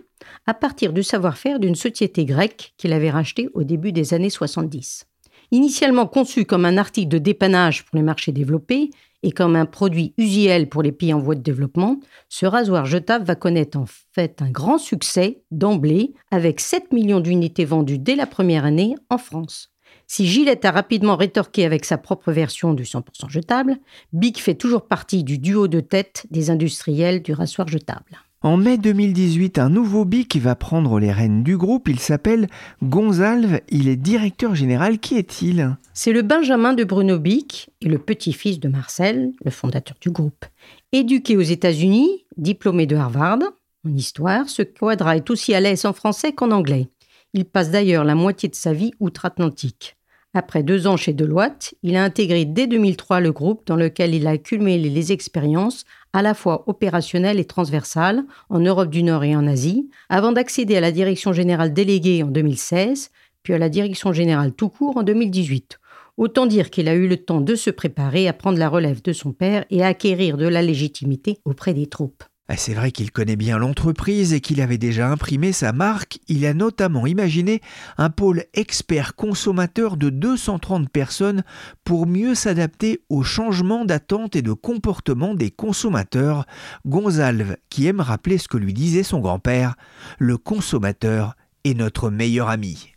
à 0.46 0.52
partir 0.52 0.92
du 0.92 1.02
savoir-faire 1.02 1.60
d'une 1.60 1.76
société 1.76 2.26
grecque 2.26 2.74
qu'il 2.76 2.92
avait 2.92 3.10
racheté 3.10 3.48
au 3.54 3.64
début 3.64 3.92
des 3.92 4.12
années 4.12 4.28
70. 4.28 5.06
Initialement 5.50 6.06
conçu 6.06 6.44
comme 6.44 6.64
un 6.64 6.78
article 6.78 7.08
de 7.08 7.18
dépannage 7.18 7.84
pour 7.84 7.96
les 7.96 8.02
marchés 8.02 8.32
développés 8.32 8.90
et 9.22 9.32
comme 9.32 9.56
un 9.56 9.66
produit 9.66 10.12
usuel 10.18 10.68
pour 10.68 10.82
les 10.82 10.92
pays 10.92 11.14
en 11.14 11.18
voie 11.18 11.34
de 11.34 11.40
développement, 11.40 11.98
ce 12.28 12.44
rasoir 12.44 12.84
jetable 12.84 13.24
va 13.24 13.34
connaître 13.34 13.78
en 13.78 13.86
fait 14.12 14.42
un 14.42 14.50
grand 14.50 14.78
succès 14.78 15.42
d'emblée 15.50 16.12
avec 16.30 16.60
7 16.60 16.92
millions 16.92 17.20
d'unités 17.20 17.64
vendues 17.64 17.98
dès 17.98 18.16
la 18.16 18.26
première 18.26 18.66
année 18.66 18.94
en 19.08 19.18
France. 19.18 19.70
Si 20.06 20.26
Gillette 20.26 20.66
a 20.66 20.70
rapidement 20.70 21.16
rétorqué 21.16 21.64
avec 21.64 21.86
sa 21.86 21.96
propre 21.96 22.32
version 22.32 22.74
du 22.74 22.82
100% 22.82 23.30
jetable, 23.30 23.78
Bic 24.12 24.42
fait 24.42 24.54
toujours 24.54 24.86
partie 24.86 25.24
du 25.24 25.38
duo 25.38 25.68
de 25.68 25.80
tête 25.80 26.26
des 26.30 26.50
industriels 26.50 27.22
du 27.22 27.32
rasoir 27.32 27.66
jetable. 27.68 28.18
En 28.44 28.58
mai 28.58 28.76
2018, 28.76 29.58
un 29.58 29.70
nouveau 29.70 30.04
BIC 30.04 30.36
va 30.36 30.54
prendre 30.54 31.00
les 31.00 31.10
rênes 31.10 31.42
du 31.42 31.56
groupe. 31.56 31.88
Il 31.88 31.98
s'appelle 31.98 32.46
Gonzalve. 32.82 33.62
Il 33.70 33.88
est 33.88 33.96
directeur 33.96 34.54
général. 34.54 34.98
Qui 34.98 35.16
est-il? 35.16 35.74
C'est 35.94 36.12
le 36.12 36.20
Benjamin 36.20 36.74
de 36.74 36.84
Bruno 36.84 37.18
Bic 37.18 37.70
et 37.80 37.88
le 37.88 37.98
petit-fils 37.98 38.60
de 38.60 38.68
Marcel, 38.68 39.32
le 39.42 39.50
fondateur 39.50 39.96
du 39.98 40.10
groupe. 40.10 40.44
Éduqué 40.92 41.38
aux 41.38 41.40
États-Unis, 41.40 42.26
diplômé 42.36 42.84
de 42.84 42.96
Harvard 42.96 43.38
en 43.86 43.96
histoire, 43.96 44.46
ce 44.50 44.60
quadra 44.60 45.16
est 45.16 45.30
aussi 45.30 45.54
à 45.54 45.60
l'aise 45.60 45.86
en 45.86 45.94
français 45.94 46.34
qu'en 46.34 46.50
anglais. 46.50 46.88
Il 47.32 47.46
passe 47.46 47.70
d'ailleurs 47.70 48.04
la 48.04 48.14
moitié 48.14 48.50
de 48.50 48.54
sa 48.54 48.74
vie 48.74 48.92
outre-Atlantique. 49.00 49.96
Après 50.36 50.64
deux 50.64 50.88
ans 50.88 50.96
chez 50.96 51.12
Deloitte, 51.12 51.74
il 51.84 51.94
a 51.94 52.02
intégré 52.02 52.44
dès 52.44 52.66
2003 52.66 53.20
le 53.20 53.30
groupe 53.30 53.62
dans 53.66 53.76
lequel 53.76 54.16
il 54.16 54.26
a 54.26 54.30
accumulé 54.30 54.90
les 54.90 55.12
expériences 55.12 55.84
à 56.12 56.22
la 56.22 56.34
fois 56.34 56.64
opérationnelles 56.66 57.38
et 57.38 57.44
transversales 57.44 58.24
en 58.50 58.58
Europe 58.58 58.90
du 58.90 59.04
Nord 59.04 59.22
et 59.22 59.36
en 59.36 59.46
Asie, 59.46 59.88
avant 60.08 60.32
d'accéder 60.32 60.76
à 60.76 60.80
la 60.80 60.90
direction 60.90 61.32
générale 61.32 61.72
déléguée 61.72 62.24
en 62.24 62.26
2016, 62.26 63.10
puis 63.44 63.54
à 63.54 63.58
la 63.58 63.68
direction 63.68 64.12
générale 64.12 64.52
tout 64.52 64.70
court 64.70 64.96
en 64.96 65.04
2018. 65.04 65.78
Autant 66.16 66.46
dire 66.46 66.70
qu'il 66.70 66.88
a 66.88 66.94
eu 66.94 67.06
le 67.06 67.16
temps 67.16 67.40
de 67.40 67.54
se 67.54 67.70
préparer 67.70 68.26
à 68.26 68.32
prendre 68.32 68.58
la 68.58 68.68
relève 68.68 69.02
de 69.02 69.12
son 69.12 69.32
père 69.32 69.64
et 69.70 69.84
à 69.84 69.88
acquérir 69.88 70.36
de 70.36 70.48
la 70.48 70.62
légitimité 70.62 71.38
auprès 71.44 71.74
des 71.74 71.86
troupes. 71.86 72.24
Ah, 72.46 72.58
c'est 72.58 72.74
vrai 72.74 72.92
qu'il 72.92 73.10
connaît 73.10 73.36
bien 73.36 73.56
l'entreprise 73.56 74.34
et 74.34 74.42
qu'il 74.42 74.60
avait 74.60 74.76
déjà 74.76 75.08
imprimé 75.08 75.52
sa 75.52 75.72
marque. 75.72 76.18
Il 76.28 76.44
a 76.44 76.52
notamment 76.52 77.06
imaginé 77.06 77.62
un 77.96 78.10
pôle 78.10 78.44
expert 78.52 79.14
consommateur 79.14 79.96
de 79.96 80.10
230 80.10 80.90
personnes 80.90 81.42
pour 81.84 82.06
mieux 82.06 82.34
s'adapter 82.34 83.00
aux 83.08 83.22
changements 83.22 83.86
d'attente 83.86 84.36
et 84.36 84.42
de 84.42 84.52
comportement 84.52 85.34
des 85.34 85.50
consommateurs. 85.50 86.44
Gonzalve, 86.84 87.56
qui 87.70 87.86
aime 87.86 88.00
rappeler 88.00 88.36
ce 88.36 88.48
que 88.48 88.58
lui 88.58 88.74
disait 88.74 89.04
son 89.04 89.20
grand-père, 89.20 89.76
le 90.18 90.36
consommateur 90.36 91.36
est 91.64 91.74
notre 91.74 92.10
meilleur 92.10 92.50
ami. 92.50 92.92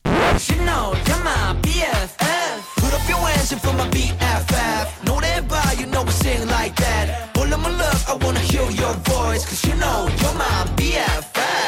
I'ma 7.54 7.70
I 8.08 8.14
wanna 8.24 8.40
hear 8.40 8.70
your 8.72 8.94
voice 9.12 9.46
Cause 9.46 9.64
you 9.66 9.76
know 9.76 10.08
you're 10.20 10.34
my 10.34 10.66
BFF 10.76 11.67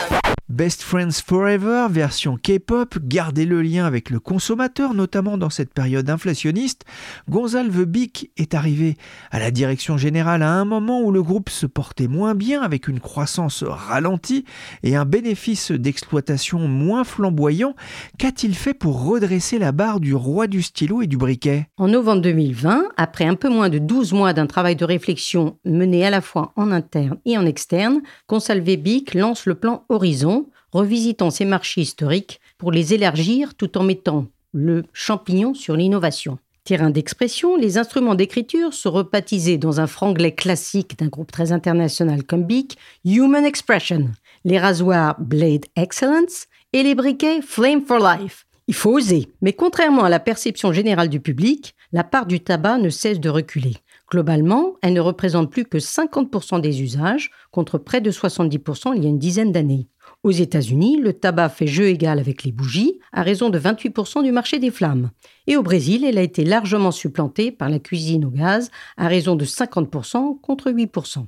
Best 0.50 0.82
Friends 0.82 1.22
Forever, 1.24 1.86
version 1.92 2.36
K-pop, 2.36 2.98
gardez 3.04 3.46
le 3.46 3.62
lien 3.62 3.86
avec 3.86 4.10
le 4.10 4.20
consommateur, 4.20 4.96
notamment 4.96 5.38
dans 5.38 5.52
cette 5.52 5.72
période 5.72 6.10
inflationniste. 6.10 6.86
Gonzalve 7.30 7.86
Bic 7.86 8.32
est 8.36 8.56
arrivé 8.56 8.98
à 9.30 9.38
la 9.38 9.52
direction 9.52 10.00
générale 10.00 10.42
à 10.42 10.52
un 10.52 10.66
moment 10.66 11.02
où 11.04 11.12
le 11.12 11.22
groupe 11.22 11.52
se 11.52 11.68
portait 11.68 12.08
moins 12.08 12.34
bien, 12.34 12.64
avec 12.64 12.88
une 12.88 13.00
croissance 13.00 13.64
ralentie 13.64 14.44
et 14.82 14.96
un 14.96 15.06
bénéfice 15.06 15.72
d'exploitation 15.72 16.68
moins 16.68 17.04
flamboyant. 17.04 17.76
Qu'a-t-il 18.18 18.56
fait 18.56 18.74
pour 18.74 19.06
redresser 19.06 19.60
la 19.60 19.72
barre 19.72 20.00
du 20.00 20.16
roi 20.16 20.48
du 20.48 20.64
stylo 20.64 21.04
et 21.04 21.08
du 21.08 21.18
briquet? 21.18 21.68
En 21.78 21.90
novembre 21.90 22.24
2020, 22.24 22.86
après 22.98 23.26
un 23.26 23.36
peu 23.36 23.50
moins 23.50 23.70
de 23.70 23.78
12 23.78 24.14
mois 24.14 24.34
d'un 24.34 24.48
travail 24.48 24.76
de 24.76 24.86
réflexion 24.86 25.60
mené 25.64 26.04
à 26.08 26.10
la 26.10 26.22
fois 26.22 26.54
en 26.56 26.72
interne 26.72 27.20
et 27.26 27.38
en 27.38 27.46
externe, 27.46 28.02
Gonzalve 28.28 28.78
Bic 28.78 29.14
lance 29.14 29.46
le 29.46 29.54
plan 29.54 29.86
Horizon 29.90 30.39
revisitant 30.72 31.30
ces 31.30 31.46
marchés 31.46 31.82
historiques 31.82 32.40
pour 32.58 32.72
les 32.72 32.94
élargir 32.94 33.56
tout 33.56 33.78
en 33.78 33.84
mettant 33.84 34.28
le 34.54 34.84
champignon 34.94 35.54
sur 35.54 35.76
l'innovation. 35.76 36.38
Terrain 36.64 36.90
d'expression, 36.90 37.56
les 37.56 37.78
instruments 37.78 38.16
d'écriture 38.16 38.74
sont 38.74 38.92
rebaptisés 38.92 39.58
dans 39.58 39.80
un 39.80 39.88
franglais 39.88 40.36
classique 40.36 41.00
d'un 41.00 41.08
groupe 41.08 41.32
très 41.32 41.52
international 41.52 42.24
comme 42.24 42.44
Bic, 42.44 42.78
Human 43.06 43.44
Expression, 43.44 44.10
les 44.46 44.60
rasoirs 44.60 45.16
Blade 45.20 45.66
Excellence 45.76 46.46
et 46.74 46.84
les 46.84 46.96
briquets 46.96 47.42
Flame 47.42 47.82
for 47.82 47.98
Life. 47.98 48.46
Il 48.68 48.76
faut 48.76 48.92
oser, 48.92 49.30
mais 49.42 49.54
contrairement 49.54 50.04
à 50.04 50.10
la 50.10 50.20
perception 50.20 50.72
générale 50.72 51.10
du 51.10 51.20
public, 51.20 51.74
la 51.92 52.04
part 52.04 52.28
du 52.28 52.40
tabac 52.40 52.78
ne 52.78 52.90
cesse 52.90 53.20
de 53.20 53.30
reculer. 53.30 53.74
Globalement, 54.12 54.76
elle 54.84 54.94
ne 54.94 55.00
représente 55.00 55.50
plus 55.50 55.66
que 55.66 55.80
50% 55.80 56.62
des 56.62 56.84
usages, 56.84 57.32
contre 57.52 57.80
près 57.80 58.02
de 58.02 58.12
70% 58.12 58.94
il 58.96 59.04
y 59.04 59.08
a 59.08 59.10
une 59.10 59.18
dizaine 59.18 59.52
d'années. 59.52 59.88
Aux 60.24 60.32
États-Unis, 60.32 60.98
le 60.98 61.14
tabac 61.14 61.48
fait 61.48 61.68
jeu 61.68 61.88
égal 61.88 62.20
avec 62.20 62.44
les 62.44 62.52
bougies, 62.52 63.00
à 63.14 63.24
raison 63.24 63.50
de 63.50 63.58
28% 63.58 64.22
du 64.22 64.34
marché 64.34 64.60
des 64.60 64.70
flammes. 64.70 65.12
Et 65.48 65.56
au 65.56 65.64
Brésil, 65.64 66.04
elle 66.04 66.18
a 66.18 66.22
été 66.22 66.44
largement 66.44 66.92
supplantée 66.92 67.52
par 67.52 67.70
la 67.70 67.80
cuisine 67.80 68.26
au 68.26 68.30
gaz, 68.30 68.70
à 68.98 69.08
raison 69.08 69.38
de 69.38 69.46
50% 69.46 70.42
contre 70.42 70.72
8%. 70.72 71.26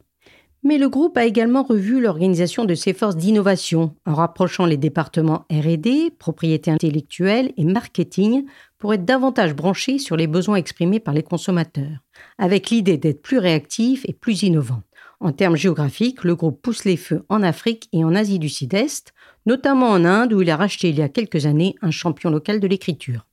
Mais 0.63 0.77
le 0.77 0.89
groupe 0.89 1.17
a 1.17 1.25
également 1.25 1.63
revu 1.63 2.01
l'organisation 2.01 2.65
de 2.65 2.75
ses 2.75 2.93
forces 2.93 3.15
d'innovation, 3.15 3.95
en 4.05 4.13
rapprochant 4.13 4.65
les 4.65 4.77
départements 4.77 5.45
RD, 5.49 6.11
propriété 6.19 6.69
intellectuelle 6.69 7.53
et 7.55 7.63
marketing, 7.63 8.45
pour 8.77 8.93
être 8.93 9.05
davantage 9.05 9.55
branchés 9.55 9.99
sur 9.99 10.17
les 10.17 10.27
besoins 10.27 10.57
exprimés 10.57 10.99
par 10.99 11.13
les 11.13 11.23
consommateurs, 11.23 12.03
avec 12.37 12.69
l'idée 12.69 12.97
d'être 12.97 13.21
plus 13.21 13.37
réactif 13.37 14.05
et 14.05 14.13
plus 14.13 14.43
innovant. 14.43 14.81
En 15.23 15.31
termes 15.31 15.55
géographiques, 15.55 16.23
le 16.23 16.35
groupe 16.35 16.59
pousse 16.63 16.83
les 16.83 16.97
feux 16.97 17.23
en 17.29 17.43
Afrique 17.43 17.87
et 17.93 18.03
en 18.03 18.15
Asie 18.15 18.39
du 18.39 18.49
Sud-Est, 18.49 19.13
notamment 19.45 19.89
en 19.89 20.03
Inde 20.03 20.33
où 20.33 20.41
il 20.41 20.49
a 20.49 20.57
racheté 20.57 20.89
il 20.89 20.97
y 20.97 21.03
a 21.03 21.09
quelques 21.09 21.45
années 21.45 21.75
un 21.83 21.91
champion 21.91 22.31
local 22.31 22.59
de 22.59 22.65
l'écriture. 22.65 23.27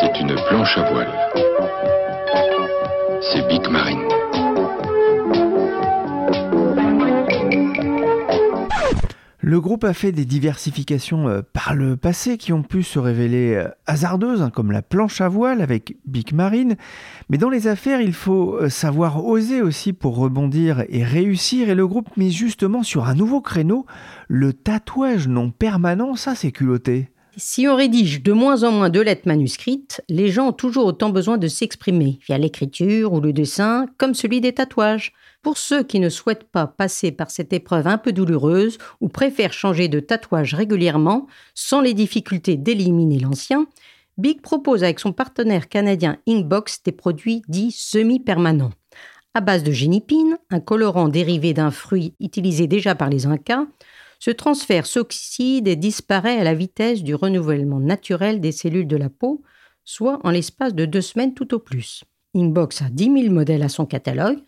C'est 0.00 0.20
une 0.20 0.34
planche 0.48 0.76
à 0.76 0.92
voile. 0.92 1.08
C'est 3.32 3.48
Big 3.48 3.66
Marine. 3.70 4.01
Le 9.52 9.60
groupe 9.60 9.84
a 9.84 9.92
fait 9.92 10.12
des 10.12 10.24
diversifications 10.24 11.28
euh, 11.28 11.42
par 11.42 11.74
le 11.74 11.98
passé 11.98 12.38
qui 12.38 12.54
ont 12.54 12.62
pu 12.62 12.82
se 12.82 12.98
révéler 12.98 13.52
euh, 13.54 13.68
hasardeuses, 13.84 14.40
hein, 14.40 14.48
comme 14.48 14.72
la 14.72 14.80
planche 14.80 15.20
à 15.20 15.28
voile 15.28 15.60
avec 15.60 15.98
Big 16.06 16.32
Marine. 16.32 16.76
Mais 17.28 17.36
dans 17.36 17.50
les 17.50 17.66
affaires, 17.66 18.00
il 18.00 18.14
faut 18.14 18.54
euh, 18.54 18.70
savoir 18.70 19.26
oser 19.26 19.60
aussi 19.60 19.92
pour 19.92 20.16
rebondir 20.16 20.84
et 20.88 21.04
réussir. 21.04 21.68
Et 21.68 21.74
le 21.74 21.86
groupe 21.86 22.16
mise 22.16 22.32
justement 22.32 22.82
sur 22.82 23.04
un 23.04 23.14
nouveau 23.14 23.42
créneau, 23.42 23.84
le 24.26 24.54
tatouage 24.54 25.28
non 25.28 25.50
permanent, 25.50 26.16
ça 26.16 26.34
c'est 26.34 26.50
culotté. 26.50 27.11
Si 27.38 27.66
on 27.66 27.76
rédige 27.76 28.22
de 28.22 28.32
moins 28.32 28.62
en 28.62 28.72
moins 28.72 28.90
de 28.90 29.00
lettres 29.00 29.26
manuscrites, 29.26 30.02
les 30.10 30.28
gens 30.28 30.48
ont 30.48 30.52
toujours 30.52 30.84
autant 30.84 31.08
besoin 31.08 31.38
de 31.38 31.48
s'exprimer 31.48 32.18
via 32.26 32.36
l'écriture 32.36 33.14
ou 33.14 33.20
le 33.20 33.32
dessin, 33.32 33.86
comme 33.96 34.12
celui 34.12 34.42
des 34.42 34.52
tatouages. 34.52 35.14
Pour 35.40 35.56
ceux 35.56 35.82
qui 35.82 35.98
ne 35.98 36.10
souhaitent 36.10 36.44
pas 36.44 36.66
passer 36.66 37.10
par 37.10 37.30
cette 37.30 37.54
épreuve 37.54 37.86
un 37.86 37.96
peu 37.96 38.12
douloureuse 38.12 38.76
ou 39.00 39.08
préfèrent 39.08 39.54
changer 39.54 39.88
de 39.88 39.98
tatouage 39.98 40.52
régulièrement 40.52 41.26
sans 41.54 41.80
les 41.80 41.94
difficultés 41.94 42.58
d'éliminer 42.58 43.18
l'ancien, 43.18 43.66
Big 44.18 44.42
propose 44.42 44.84
avec 44.84 45.00
son 45.00 45.14
partenaire 45.14 45.70
canadien 45.70 46.18
Inkbox 46.28 46.82
des 46.82 46.92
produits 46.92 47.42
dits 47.48 47.72
semi-permanents. 47.72 48.72
À 49.32 49.40
base 49.40 49.62
de 49.62 49.72
génipine, 49.72 50.36
un 50.50 50.60
colorant 50.60 51.08
dérivé 51.08 51.54
d'un 51.54 51.70
fruit 51.70 52.14
utilisé 52.20 52.66
déjà 52.66 52.94
par 52.94 53.08
les 53.08 53.24
Incas, 53.24 53.64
ce 54.24 54.30
transfert 54.30 54.86
s'oxyde 54.86 55.66
et 55.66 55.74
disparaît 55.74 56.38
à 56.38 56.44
la 56.44 56.54
vitesse 56.54 57.02
du 57.02 57.12
renouvellement 57.12 57.80
naturel 57.80 58.40
des 58.40 58.52
cellules 58.52 58.86
de 58.86 58.96
la 58.96 59.10
peau, 59.10 59.42
soit 59.82 60.20
en 60.22 60.30
l'espace 60.30 60.76
de 60.76 60.84
deux 60.84 61.00
semaines 61.00 61.34
tout 61.34 61.52
au 61.54 61.58
plus. 61.58 62.04
Inkbox 62.36 62.82
a 62.82 62.88
10 62.88 63.04
000 63.22 63.34
modèles 63.34 63.64
à 63.64 63.68
son 63.68 63.84
catalogue, 63.84 64.38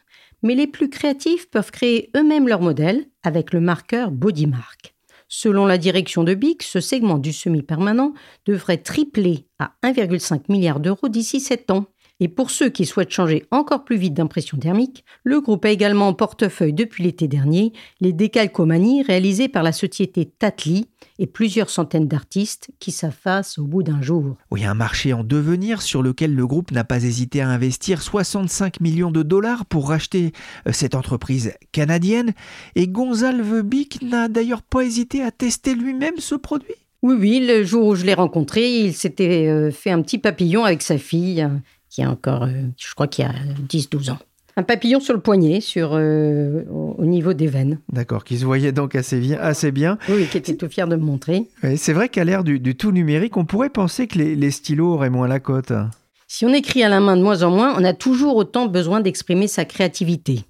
mais 0.45 0.55
les 0.55 0.69
plus 0.69 0.91
créatifs 0.91 1.51
peuvent 1.51 1.73
créer 1.73 2.09
eux-mêmes 2.17 2.47
leurs 2.47 2.61
modèles 2.61 3.05
avec 3.25 3.53
le 3.53 3.59
marqueur 3.59 4.13
Bodymark. 4.13 4.95
Selon 5.27 5.67
la 5.67 5.77
direction 5.77 6.23
de 6.23 6.35
BIC, 6.35 6.63
ce 6.63 6.79
segment 6.79 7.19
du 7.19 7.33
semi-permanent 7.33 8.15
devrait 8.47 8.79
tripler 8.79 9.49
à 9.59 9.75
1,5 9.83 10.43
milliard 10.51 10.79
d'euros 10.79 11.09
d'ici 11.09 11.41
7 11.41 11.73
ans. 11.73 11.87
Et 12.25 12.29
pour 12.29 12.51
ceux 12.51 12.71
qui 12.71 12.87
souhaitent 12.87 13.11
changer 13.11 13.45
encore 13.51 13.85
plus 13.85 13.99
vite 13.99 14.15
d'impression 14.15 14.57
thermique, 14.57 15.05
le 15.25 15.43
groupe 15.43 15.67
a 15.67 15.69
également 15.69 16.09
en 16.09 16.15
portefeuille 16.15 16.73
depuis 16.73 17.05
l'été 17.05 17.29
dernier 17.29 17.75
les 18.01 18.15
décalcomanies 18.15 19.03
réalisées 19.03 19.51
par 19.51 19.63
la 19.63 19.73
société 19.73 20.25
Tatli 20.25 20.89
et 21.19 21.27
plusieurs 21.27 21.69
centaines 21.69 22.09
d'artistes 22.09 22.71
qui 22.81 22.93
s'affacent 22.93 23.59
au 23.59 23.67
bout 23.67 23.83
d'un 23.83 24.01
jour. 24.01 24.39
Oui, 24.51 24.65
un 24.65 24.73
marché 24.73 25.13
en 25.13 25.23
devenir 25.23 25.83
sur 25.83 26.03
lequel 26.03 26.35
le 26.35 26.47
groupe 26.47 26.71
n'a 26.71 26.83
pas 26.83 27.05
hésité 27.05 27.43
à 27.43 27.51
investir 27.51 28.01
65 28.01 28.81
millions 28.81 29.11
de 29.11 29.23
dollars 29.23 29.67
pour 29.67 29.91
racheter 29.91 30.33
euh, 30.67 30.73
cette 30.73 30.95
entreprise 30.95 31.53
canadienne. 31.73 32.33
Et 32.75 32.89
Gonzalve 32.89 33.61
Bic 33.61 34.01
n'a 34.01 34.29
d'ailleurs 34.29 34.63
pas 34.63 34.81
hésité 34.81 35.23
à 35.23 35.31
tester 35.31 35.75
lui-même 35.75 36.17
ce 36.17 36.37
produit? 36.37 36.73
Oui, 37.03 37.17
oui, 37.19 37.47
le 37.47 37.65
jour 37.65 37.89
où 37.89 37.95
je 37.95 38.07
l'ai 38.07 38.15
rencontré, 38.15 38.67
il 38.67 38.95
s'était 38.95 39.47
euh, 39.47 39.71
fait 39.71 39.91
un 39.91 40.01
petit 40.01 40.17
papillon 40.17 40.65
avec 40.65 40.81
sa 40.81 40.97
fille 40.97 41.47
qui 41.95 42.03
a 42.03 42.11
encore, 42.11 42.43
euh, 42.43 42.63
je 42.77 42.93
crois 42.93 43.07
qu'il 43.07 43.25
y 43.25 43.29
a 43.29 43.33
10-12 43.69 44.11
ans. 44.11 44.19
Un 44.57 44.65
papillon 44.65 44.99
sur 44.99 45.15
le 45.15 45.21
poignet, 45.21 45.61
sur, 45.61 45.91
euh, 45.93 46.63
au 46.71 47.05
niveau 47.05 47.35
des 47.35 47.47
veines. 47.47 47.79
D'accord, 47.89 48.25
qui 48.25 48.37
se 48.37 48.45
voyait 48.45 48.73
donc 48.73 48.97
assez 48.97 49.21
bien. 49.21 49.39
Assez 49.41 49.71
bien. 49.71 49.99
Oui, 50.09 50.27
qui 50.27 50.39
était 50.39 50.57
tout 50.57 50.69
fier 50.69 50.89
de 50.89 50.97
me 50.97 51.05
montrer. 51.05 51.49
c'est 51.77 51.93
vrai 51.93 52.09
qu'à 52.09 52.25
l'ère 52.25 52.43
du, 52.43 52.61
tout 52.77 52.91
numérique, 52.91 53.37
on 53.37 53.45
pourrait 53.45 53.71
penser 53.71 54.09
que 54.09 54.19
les, 54.19 54.35
les 54.35 54.51
stylos 54.51 54.95
auraient 54.95 55.11
moins 55.11 55.29
la 55.29 55.39
cote. 55.39 55.73
Si 56.27 56.45
on 56.45 56.53
écrit 56.53 56.83
à 56.83 56.89
la 56.89 56.99
main 56.99 57.17
de 57.17 57.23
moins 57.23 57.43
en 57.45 57.51
moins, 57.51 57.75
on 57.79 57.85
a 57.85 57.93
toujours 57.93 58.37
autant 58.37 58.67
besoin 58.67 59.01
d'exprimer 59.01 59.47
sa 59.47 59.65
créativité. 59.65 60.43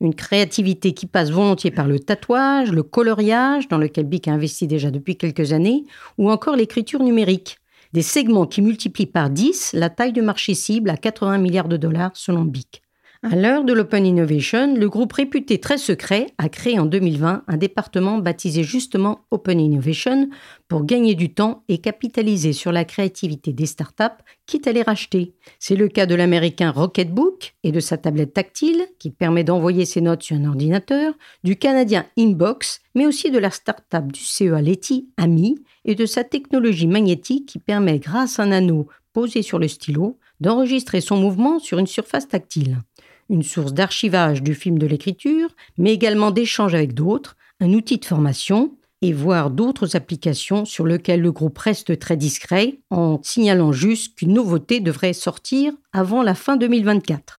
Une 0.00 0.14
créativité 0.14 0.94
qui 0.94 1.06
passe 1.06 1.30
volontiers 1.30 1.70
par 1.70 1.86
le 1.86 2.00
tatouage, 2.00 2.72
le 2.72 2.82
coloriage, 2.82 3.68
dans 3.68 3.78
lequel 3.78 4.06
Bic 4.06 4.26
a 4.26 4.32
investi 4.32 4.66
déjà 4.66 4.90
depuis 4.90 5.16
quelques 5.16 5.52
années, 5.52 5.84
ou 6.18 6.30
encore 6.30 6.56
l'écriture 6.56 7.02
numérique. 7.02 7.58
Des 7.92 8.02
segments 8.02 8.46
qui 8.46 8.60
multiplient 8.60 9.06
par 9.06 9.30
10 9.30 9.72
la 9.72 9.88
taille 9.88 10.12
du 10.12 10.20
marché 10.20 10.54
cible 10.54 10.90
à 10.90 10.96
80 10.96 11.38
milliards 11.38 11.68
de 11.68 11.76
dollars 11.76 12.10
selon 12.14 12.44
Bic. 12.44 12.82
À 13.24 13.34
l'heure 13.34 13.64
de 13.64 13.72
l'Open 13.72 14.06
Innovation, 14.06 14.76
le 14.76 14.88
groupe 14.88 15.12
réputé 15.12 15.58
très 15.58 15.76
secret 15.76 16.28
a 16.38 16.48
créé 16.48 16.78
en 16.78 16.86
2020 16.86 17.42
un 17.48 17.56
département 17.56 18.18
baptisé 18.18 18.62
justement 18.62 19.22
Open 19.32 19.58
Innovation 19.58 20.30
pour 20.68 20.84
gagner 20.84 21.16
du 21.16 21.34
temps 21.34 21.64
et 21.66 21.78
capitaliser 21.78 22.52
sur 22.52 22.70
la 22.70 22.84
créativité 22.84 23.52
des 23.52 23.66
startups, 23.66 24.22
quitte 24.46 24.68
à 24.68 24.72
les 24.72 24.82
racheter. 24.82 25.34
C'est 25.58 25.74
le 25.74 25.88
cas 25.88 26.06
de 26.06 26.14
l'américain 26.14 26.70
Rocketbook 26.70 27.56
et 27.64 27.72
de 27.72 27.80
sa 27.80 27.98
tablette 27.98 28.34
tactile 28.34 28.86
qui 29.00 29.10
permet 29.10 29.42
d'envoyer 29.42 29.84
ses 29.84 30.00
notes 30.00 30.22
sur 30.22 30.36
un 30.36 30.44
ordinateur, 30.44 31.12
du 31.42 31.56
canadien 31.56 32.06
Inbox, 32.16 32.82
mais 32.94 33.04
aussi 33.04 33.32
de 33.32 33.38
la 33.38 33.50
startup 33.50 34.12
du 34.12 34.20
CEA 34.20 34.62
Leti 34.62 35.08
Ami 35.16 35.56
et 35.84 35.96
de 35.96 36.06
sa 36.06 36.22
technologie 36.22 36.86
magnétique 36.86 37.46
qui 37.46 37.58
permet, 37.58 37.98
grâce 37.98 38.38
à 38.38 38.44
un 38.44 38.52
anneau 38.52 38.86
posé 39.12 39.42
sur 39.42 39.58
le 39.58 39.66
stylo, 39.66 40.20
d'enregistrer 40.38 41.00
son 41.00 41.16
mouvement 41.16 41.58
sur 41.58 41.80
une 41.80 41.88
surface 41.88 42.28
tactile 42.28 42.78
une 43.28 43.42
source 43.42 43.72
d'archivage 43.72 44.42
du 44.42 44.54
film 44.54 44.78
de 44.78 44.86
l'écriture, 44.86 45.50
mais 45.76 45.92
également 45.92 46.30
d'échanges 46.30 46.74
avec 46.74 46.94
d'autres, 46.94 47.36
un 47.60 47.72
outil 47.72 47.98
de 47.98 48.04
formation 48.04 48.76
et 49.02 49.12
voir 49.12 49.50
d'autres 49.50 49.96
applications 49.96 50.64
sur 50.64 50.86
lesquelles 50.86 51.20
le 51.20 51.32
groupe 51.32 51.58
reste 51.58 51.98
très 51.98 52.16
discret 52.16 52.80
en 52.90 53.20
signalant 53.22 53.72
juste 53.72 54.16
qu'une 54.16 54.32
nouveauté 54.32 54.80
devrait 54.80 55.12
sortir 55.12 55.72
avant 55.92 56.22
la 56.22 56.34
fin 56.34 56.56
2024. 56.56 57.38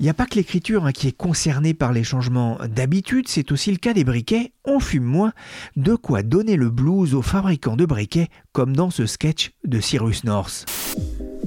Il 0.00 0.02
n'y 0.02 0.10
a 0.10 0.14
pas 0.14 0.26
que 0.26 0.34
l'écriture 0.34 0.86
hein, 0.86 0.92
qui 0.92 1.06
est 1.06 1.16
concernée 1.16 1.72
par 1.72 1.92
les 1.92 2.02
changements 2.02 2.58
d'habitude, 2.68 3.28
c'est 3.28 3.52
aussi 3.52 3.70
le 3.70 3.76
cas 3.76 3.92
des 3.92 4.02
briquets. 4.02 4.50
On 4.64 4.80
fume 4.80 5.04
moins, 5.04 5.32
de 5.76 5.94
quoi 5.94 6.22
donner 6.24 6.56
le 6.56 6.68
blues 6.68 7.14
aux 7.14 7.22
fabricants 7.22 7.76
de 7.76 7.86
briquets, 7.86 8.28
comme 8.52 8.74
dans 8.74 8.90
ce 8.90 9.06
sketch 9.06 9.52
de 9.64 9.80
Cyrus 9.80 10.24
North. 10.24 10.66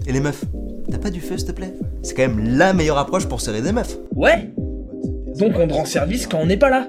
Et 0.06 0.14
les 0.14 0.22
meufs, 0.22 0.46
t'as 0.90 0.98
pas 0.98 1.10
du 1.10 1.20
feu 1.20 1.38
s'il 1.38 1.48
te 1.48 1.52
plaît? 1.52 1.74
C'est 2.04 2.16
quand 2.16 2.22
même 2.22 2.58
la 2.58 2.72
meilleure 2.72 2.98
approche 2.98 3.28
pour 3.28 3.42
serrer 3.42 3.62
des 3.62 3.74
meufs. 3.74 3.98
Ouais 4.16 4.54
Donc 5.38 5.54
on 5.58 5.68
te 5.68 5.74
rend 5.74 5.86
service 5.86 6.26
quand 6.26 6.38
on 6.38 6.46
n'est 6.46 6.58
pas 6.58 6.70
là. 6.70 6.88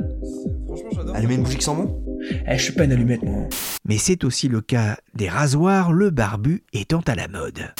Allumer 1.14 1.34
une 1.34 1.42
bougie 1.42 1.56
qui 1.56 1.64
sent 1.64 1.74
bon 1.74 2.00
Eh, 2.48 2.56
je 2.56 2.62
suis 2.62 2.72
pas 2.72 2.84
une 2.84 2.92
allumette 2.92 3.24
moi. 3.24 3.48
Mais 3.84 3.98
c'est 3.98 4.22
aussi 4.22 4.46
le 4.46 4.60
cas 4.60 4.96
des 5.14 5.28
rasoirs, 5.28 5.92
le 5.92 6.10
barbu 6.10 6.62
étant 6.72 7.00
à 7.08 7.16
la 7.16 7.26
mode. 7.26 7.72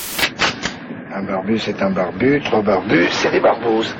Un 1.18 1.24
barbu, 1.24 1.58
c'est 1.58 1.82
un 1.82 1.90
barbu. 1.90 2.40
Trois 2.44 2.62
barbus, 2.62 3.08
c'est 3.10 3.32
des 3.32 3.40
barbouzes. 3.40 3.92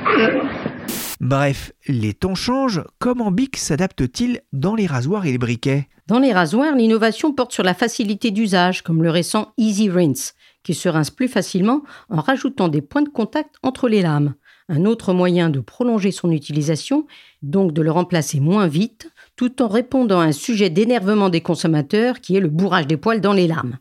Bref, 1.21 1.73
les 1.89 2.15
temps 2.15 2.37
changent. 2.37 2.85
Comment 3.01 3.33
Bic 3.33 3.57
s'adapte-t-il 3.57 4.43
dans 4.53 4.77
les 4.77 4.87
rasoirs 4.87 5.27
et 5.27 5.33
les 5.33 5.39
briquets? 5.39 5.89
Dans 6.07 6.21
les 6.21 6.33
rasoirs, 6.33 6.77
l'innovation 6.77 7.33
porte 7.33 7.51
sur 7.51 7.65
la 7.65 7.75
facilité 7.75 8.31
d'usage, 8.31 8.83
comme 8.83 9.03
le 9.03 9.11
récent 9.11 9.53
Easy 9.57 9.91
Rinse, 9.91 10.35
qui 10.63 10.75
se 10.75 10.89
rince 10.89 11.11
plus 11.11 11.27
facilement 11.27 11.83
en 12.09 12.21
rajoutant 12.21 12.69
des 12.69 12.83
points 12.83 13.03
de 13.03 13.09
contact 13.09 13.57
entre 13.65 13.89
les 13.89 14.03
lames. 14.03 14.35
Un 14.69 14.85
autre 14.85 15.13
moyen 15.13 15.51
de 15.51 15.59
prolonger 15.59 16.13
son 16.13 16.31
utilisation, 16.31 17.09
donc 17.43 17.73
de 17.73 17.83
le 17.83 17.91
remplacer 17.91 18.39
moins 18.39 18.69
vite, 18.69 19.11
tout 19.35 19.61
en 19.61 19.67
répondant 19.67 20.21
à 20.21 20.27
un 20.27 20.33
sujet 20.33 20.71
d'énervement 20.71 21.31
des 21.31 21.41
consommateurs 21.41 22.21
qui 22.21 22.37
est 22.37 22.41
le 22.41 22.49
bourrage 22.49 22.87
des 22.87 22.97
poils 22.97 23.21
dans 23.21 23.33
les 23.33 23.49
lames. 23.49 23.79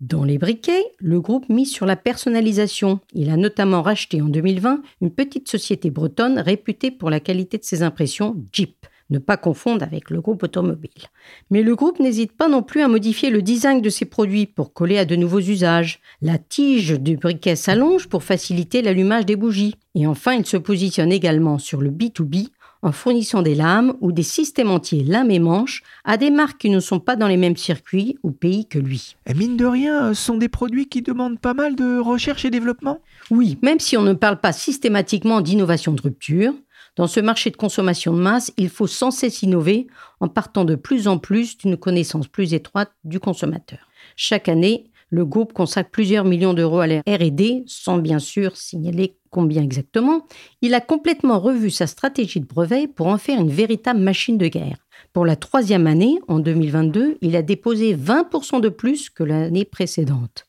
Dans 0.00 0.24
les 0.24 0.36
briquets, 0.36 0.84
le 0.98 1.22
groupe 1.22 1.48
mise 1.48 1.72
sur 1.72 1.86
la 1.86 1.96
personnalisation. 1.96 3.00
Il 3.14 3.30
a 3.30 3.38
notamment 3.38 3.80
racheté 3.80 4.20
en 4.20 4.26
2020 4.26 4.82
une 5.00 5.10
petite 5.10 5.48
société 5.48 5.88
bretonne 5.88 6.38
réputée 6.38 6.90
pour 6.90 7.08
la 7.08 7.18
qualité 7.18 7.56
de 7.56 7.64
ses 7.64 7.82
impressions, 7.82 8.36
Jeep. 8.52 8.86
Ne 9.08 9.18
pas 9.18 9.38
confondre 9.38 9.84
avec 9.84 10.10
le 10.10 10.20
groupe 10.20 10.42
automobile. 10.42 10.90
Mais 11.50 11.62
le 11.62 11.74
groupe 11.74 11.98
n'hésite 11.98 12.32
pas 12.32 12.48
non 12.48 12.62
plus 12.62 12.82
à 12.82 12.88
modifier 12.88 13.30
le 13.30 13.40
design 13.40 13.80
de 13.80 13.88
ses 13.88 14.04
produits 14.04 14.46
pour 14.46 14.74
coller 14.74 14.98
à 14.98 15.06
de 15.06 15.16
nouveaux 15.16 15.40
usages. 15.40 16.00
La 16.20 16.36
tige 16.36 17.00
du 17.00 17.16
briquet 17.16 17.56
s'allonge 17.56 18.08
pour 18.08 18.22
faciliter 18.22 18.82
l'allumage 18.82 19.24
des 19.24 19.36
bougies. 19.36 19.76
Et 19.94 20.06
enfin, 20.06 20.34
il 20.34 20.44
se 20.44 20.58
positionne 20.58 21.12
également 21.12 21.58
sur 21.58 21.80
le 21.80 21.90
B2B 21.90 22.48
en 22.86 22.92
fournissant 22.92 23.42
des 23.42 23.56
lames 23.56 23.94
ou 24.00 24.12
des 24.12 24.22
systèmes 24.22 24.70
entiers 24.70 25.02
lames 25.02 25.32
et 25.32 25.40
manches 25.40 25.82
à 26.04 26.16
des 26.16 26.30
marques 26.30 26.58
qui 26.58 26.70
ne 26.70 26.78
sont 26.78 27.00
pas 27.00 27.16
dans 27.16 27.26
les 27.26 27.36
mêmes 27.36 27.56
circuits 27.56 28.16
ou 28.22 28.30
pays 28.30 28.66
que 28.66 28.78
lui. 28.78 29.16
Et 29.26 29.34
mine 29.34 29.56
de 29.56 29.66
rien, 29.66 30.14
ce 30.14 30.22
sont 30.22 30.36
des 30.36 30.48
produits 30.48 30.86
qui 30.86 31.02
demandent 31.02 31.40
pas 31.40 31.52
mal 31.52 31.74
de 31.74 31.98
recherche 31.98 32.44
et 32.44 32.50
développement 32.50 33.00
Oui, 33.32 33.58
même 33.60 33.80
si 33.80 33.96
on 33.96 34.04
ne 34.04 34.12
parle 34.12 34.40
pas 34.40 34.52
systématiquement 34.52 35.40
d'innovation 35.40 35.94
de 35.94 36.00
rupture, 36.00 36.54
dans 36.94 37.08
ce 37.08 37.18
marché 37.18 37.50
de 37.50 37.56
consommation 37.56 38.12
de 38.12 38.20
masse, 38.20 38.52
il 38.56 38.68
faut 38.68 38.86
sans 38.86 39.10
cesse 39.10 39.42
innover 39.42 39.88
en 40.20 40.28
partant 40.28 40.64
de 40.64 40.76
plus 40.76 41.08
en 41.08 41.18
plus 41.18 41.58
d'une 41.58 41.76
connaissance 41.76 42.28
plus 42.28 42.54
étroite 42.54 42.92
du 43.02 43.18
consommateur. 43.18 43.80
Chaque 44.14 44.48
année, 44.48 44.84
le 45.10 45.24
groupe 45.24 45.52
consacre 45.52 45.90
plusieurs 45.90 46.24
millions 46.24 46.54
d'euros 46.54 46.80
à 46.80 46.86
la 46.86 47.00
R&D, 47.00 47.64
sans 47.66 47.98
bien 47.98 48.20
sûr 48.20 48.56
signaler 48.56 49.15
combien 49.36 49.62
exactement. 49.62 50.26
Il 50.62 50.72
a 50.72 50.80
complètement 50.80 51.38
revu 51.38 51.68
sa 51.68 51.86
stratégie 51.86 52.40
de 52.40 52.46
brevet 52.46 52.88
pour 52.88 53.08
en 53.08 53.18
faire 53.18 53.38
une 53.38 53.50
véritable 53.50 54.00
machine 54.00 54.38
de 54.38 54.48
guerre. 54.48 54.78
Pour 55.12 55.26
la 55.26 55.36
troisième 55.36 55.86
année, 55.86 56.18
en 56.26 56.38
2022, 56.38 57.18
il 57.20 57.36
a 57.36 57.42
déposé 57.42 57.94
20% 57.94 58.62
de 58.62 58.70
plus 58.70 59.10
que 59.10 59.22
l'année 59.22 59.66
précédente. 59.66 60.46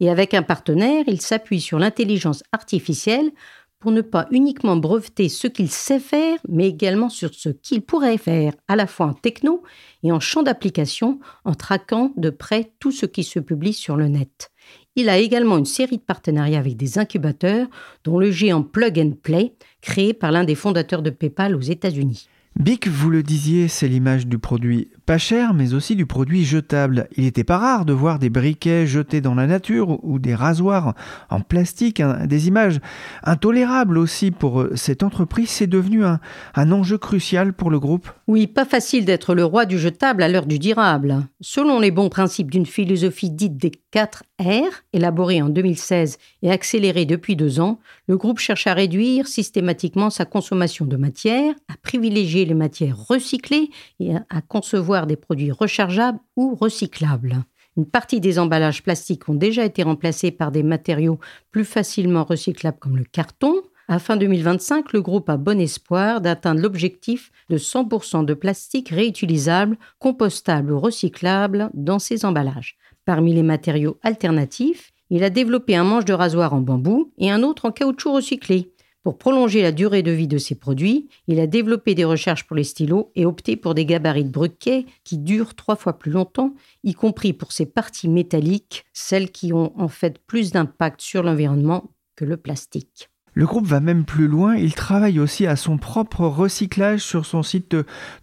Et 0.00 0.08
avec 0.08 0.32
un 0.32 0.42
partenaire, 0.42 1.04
il 1.06 1.20
s'appuie 1.20 1.60
sur 1.60 1.78
l'intelligence 1.78 2.42
artificielle 2.50 3.30
pour 3.78 3.92
ne 3.92 4.00
pas 4.00 4.26
uniquement 4.30 4.76
breveter 4.76 5.28
ce 5.28 5.46
qu'il 5.46 5.70
sait 5.70 6.00
faire, 6.00 6.38
mais 6.48 6.66
également 6.66 7.10
sur 7.10 7.34
ce 7.34 7.50
qu'il 7.50 7.82
pourrait 7.82 8.16
faire, 8.16 8.54
à 8.68 8.76
la 8.76 8.86
fois 8.86 9.06
en 9.06 9.12
techno 9.12 9.62
et 10.02 10.12
en 10.12 10.20
champ 10.20 10.42
d'application, 10.42 11.20
en 11.44 11.54
traquant 11.54 12.14
de 12.16 12.30
près 12.30 12.72
tout 12.78 12.92
ce 12.92 13.04
qui 13.04 13.22
se 13.22 13.38
publie 13.38 13.74
sur 13.74 13.96
le 13.96 14.08
net. 14.08 14.50
Il 14.96 15.08
a 15.08 15.18
également 15.18 15.56
une 15.56 15.66
série 15.66 15.98
de 15.98 16.02
partenariats 16.02 16.58
avec 16.58 16.76
des 16.76 16.98
incubateurs, 16.98 17.68
dont 18.04 18.18
le 18.18 18.30
géant 18.30 18.62
Plug 18.62 18.98
and 18.98 19.12
Play, 19.22 19.54
créé 19.80 20.12
par 20.12 20.32
l'un 20.32 20.44
des 20.44 20.56
fondateurs 20.56 21.02
de 21.02 21.10
PayPal 21.10 21.54
aux 21.54 21.60
États-Unis. 21.60 22.28
Bic, 22.60 22.88
vous 22.88 23.08
le 23.08 23.22
disiez, 23.22 23.68
c'est 23.68 23.88
l'image 23.88 24.26
du 24.26 24.38
produit 24.38 24.90
pas 25.10 25.18
cher, 25.18 25.54
mais 25.54 25.74
aussi 25.74 25.96
du 25.96 26.06
produit 26.06 26.44
jetable. 26.44 27.08
Il 27.16 27.24
n'était 27.24 27.42
pas 27.42 27.58
rare 27.58 27.84
de 27.84 27.92
voir 27.92 28.20
des 28.20 28.30
briquets 28.30 28.86
jetés 28.86 29.20
dans 29.20 29.34
la 29.34 29.48
nature 29.48 29.98
ou 30.04 30.20
des 30.20 30.36
rasoirs 30.36 30.94
en 31.30 31.40
plastique, 31.40 31.98
hein, 31.98 32.26
des 32.26 32.46
images 32.46 32.78
intolérables 33.24 33.98
aussi 33.98 34.30
pour 34.30 34.60
euh, 34.60 34.76
cette 34.76 35.02
entreprise. 35.02 35.48
C'est 35.48 35.66
devenu 35.66 36.04
un, 36.04 36.20
un 36.54 36.70
enjeu 36.70 36.96
crucial 36.96 37.54
pour 37.54 37.70
le 37.70 37.80
groupe. 37.80 38.08
Oui, 38.28 38.46
pas 38.46 38.64
facile 38.64 39.04
d'être 39.04 39.34
le 39.34 39.44
roi 39.44 39.64
du 39.64 39.80
jetable 39.80 40.22
à 40.22 40.28
l'heure 40.28 40.46
du 40.46 40.60
durable. 40.60 41.26
Selon 41.40 41.80
les 41.80 41.90
bons 41.90 42.08
principes 42.08 42.50
d'une 42.50 42.66
philosophie 42.66 43.30
dite 43.30 43.56
des 43.56 43.72
4 43.90 44.22
R, 44.38 44.84
élaborée 44.92 45.42
en 45.42 45.48
2016 45.48 46.18
et 46.42 46.52
accélérée 46.52 47.04
depuis 47.04 47.34
deux 47.34 47.58
ans, 47.58 47.80
le 48.06 48.16
groupe 48.16 48.38
cherche 48.38 48.68
à 48.68 48.74
réduire 48.74 49.26
systématiquement 49.26 50.10
sa 50.10 50.24
consommation 50.24 50.84
de 50.86 50.96
matière, 50.96 51.52
à 51.68 51.74
privilégier 51.82 52.44
les 52.50 52.54
matières 52.54 52.98
recyclées 53.06 53.70
et 53.98 54.14
à 54.14 54.42
concevoir 54.42 55.06
des 55.06 55.16
produits 55.16 55.52
rechargeables 55.52 56.18
ou 56.36 56.54
recyclables. 56.54 57.44
Une 57.76 57.86
partie 57.86 58.20
des 58.20 58.38
emballages 58.38 58.82
plastiques 58.82 59.28
ont 59.28 59.34
déjà 59.34 59.64
été 59.64 59.82
remplacés 59.82 60.32
par 60.32 60.50
des 60.50 60.62
matériaux 60.62 61.18
plus 61.50 61.64
facilement 61.64 62.24
recyclables 62.24 62.78
comme 62.78 62.96
le 62.96 63.04
carton. 63.04 63.54
À 63.88 63.98
fin 63.98 64.16
2025, 64.16 64.92
le 64.92 65.00
groupe 65.00 65.30
a 65.30 65.36
bon 65.36 65.60
espoir 65.60 66.20
d'atteindre 66.20 66.60
l'objectif 66.60 67.30
de 67.48 67.58
100% 67.58 68.24
de 68.24 68.34
plastique 68.34 68.90
réutilisable, 68.90 69.78
compostable 69.98 70.72
ou 70.72 70.80
recyclable 70.80 71.70
dans 71.74 71.98
ses 71.98 72.24
emballages. 72.24 72.76
Parmi 73.04 73.32
les 73.32 73.42
matériaux 73.42 73.98
alternatifs, 74.02 74.92
il 75.08 75.24
a 75.24 75.30
développé 75.30 75.74
un 75.74 75.84
manche 75.84 76.04
de 76.04 76.12
rasoir 76.12 76.54
en 76.54 76.60
bambou 76.60 77.12
et 77.18 77.30
un 77.30 77.42
autre 77.42 77.66
en 77.66 77.72
caoutchouc 77.72 78.12
recyclé. 78.12 78.72
Pour 79.02 79.16
prolonger 79.16 79.62
la 79.62 79.72
durée 79.72 80.02
de 80.02 80.10
vie 80.10 80.28
de 80.28 80.36
ses 80.36 80.54
produits, 80.54 81.08
il 81.26 81.40
a 81.40 81.46
développé 81.46 81.94
des 81.94 82.04
recherches 82.04 82.46
pour 82.46 82.54
les 82.54 82.64
stylos 82.64 83.10
et 83.14 83.24
opté 83.24 83.56
pour 83.56 83.74
des 83.74 83.86
gabarits 83.86 84.24
de 84.24 84.84
qui 85.04 85.18
durent 85.18 85.54
trois 85.54 85.76
fois 85.76 85.98
plus 85.98 86.10
longtemps, 86.10 86.54
y 86.84 86.92
compris 86.92 87.32
pour 87.32 87.52
ses 87.52 87.64
parties 87.64 88.08
métalliques, 88.08 88.84
celles 88.92 89.30
qui 89.30 89.54
ont 89.54 89.72
en 89.80 89.88
fait 89.88 90.18
plus 90.26 90.52
d'impact 90.52 91.00
sur 91.00 91.22
l'environnement 91.22 91.94
que 92.14 92.26
le 92.26 92.36
plastique. 92.36 93.08
Le 93.32 93.46
groupe 93.46 93.66
va 93.66 93.80
même 93.80 94.04
plus 94.04 94.26
loin, 94.26 94.56
il 94.56 94.74
travaille 94.74 95.18
aussi 95.18 95.46
à 95.46 95.56
son 95.56 95.78
propre 95.78 96.26
recyclage 96.26 97.00
sur 97.00 97.24
son 97.24 97.42
site 97.42 97.74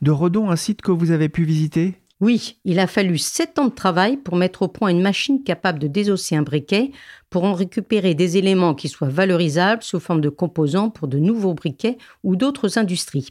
de 0.01 0.11
Redon, 0.11 0.51
un 0.51 0.55
site 0.55 0.81
que 0.81 0.91
vous 0.91 1.09
avez 1.09 1.29
pu 1.29 1.43
visiter? 1.43 1.95
Oui, 2.19 2.57
il 2.65 2.79
a 2.79 2.87
fallu 2.87 3.19
sept 3.19 3.59
ans 3.59 3.67
de 3.67 3.73
travail 3.73 4.17
pour 4.17 4.37
mettre 4.37 4.63
au 4.63 4.67
point 4.67 4.89
une 4.89 5.01
machine 5.01 5.43
capable 5.43 5.77
de 5.77 5.87
désosser 5.87 6.35
un 6.35 6.41
briquet, 6.41 6.91
pour 7.29 7.43
en 7.43 7.53
récupérer 7.53 8.15
des 8.15 8.37
éléments 8.37 8.73
qui 8.73 8.89
soient 8.89 9.09
valorisables 9.09 9.83
sous 9.83 9.99
forme 9.99 10.21
de 10.21 10.29
composants 10.29 10.89
pour 10.89 11.07
de 11.07 11.19
nouveaux 11.19 11.53
briquets 11.53 11.97
ou 12.23 12.35
d'autres 12.35 12.79
industries. 12.79 13.29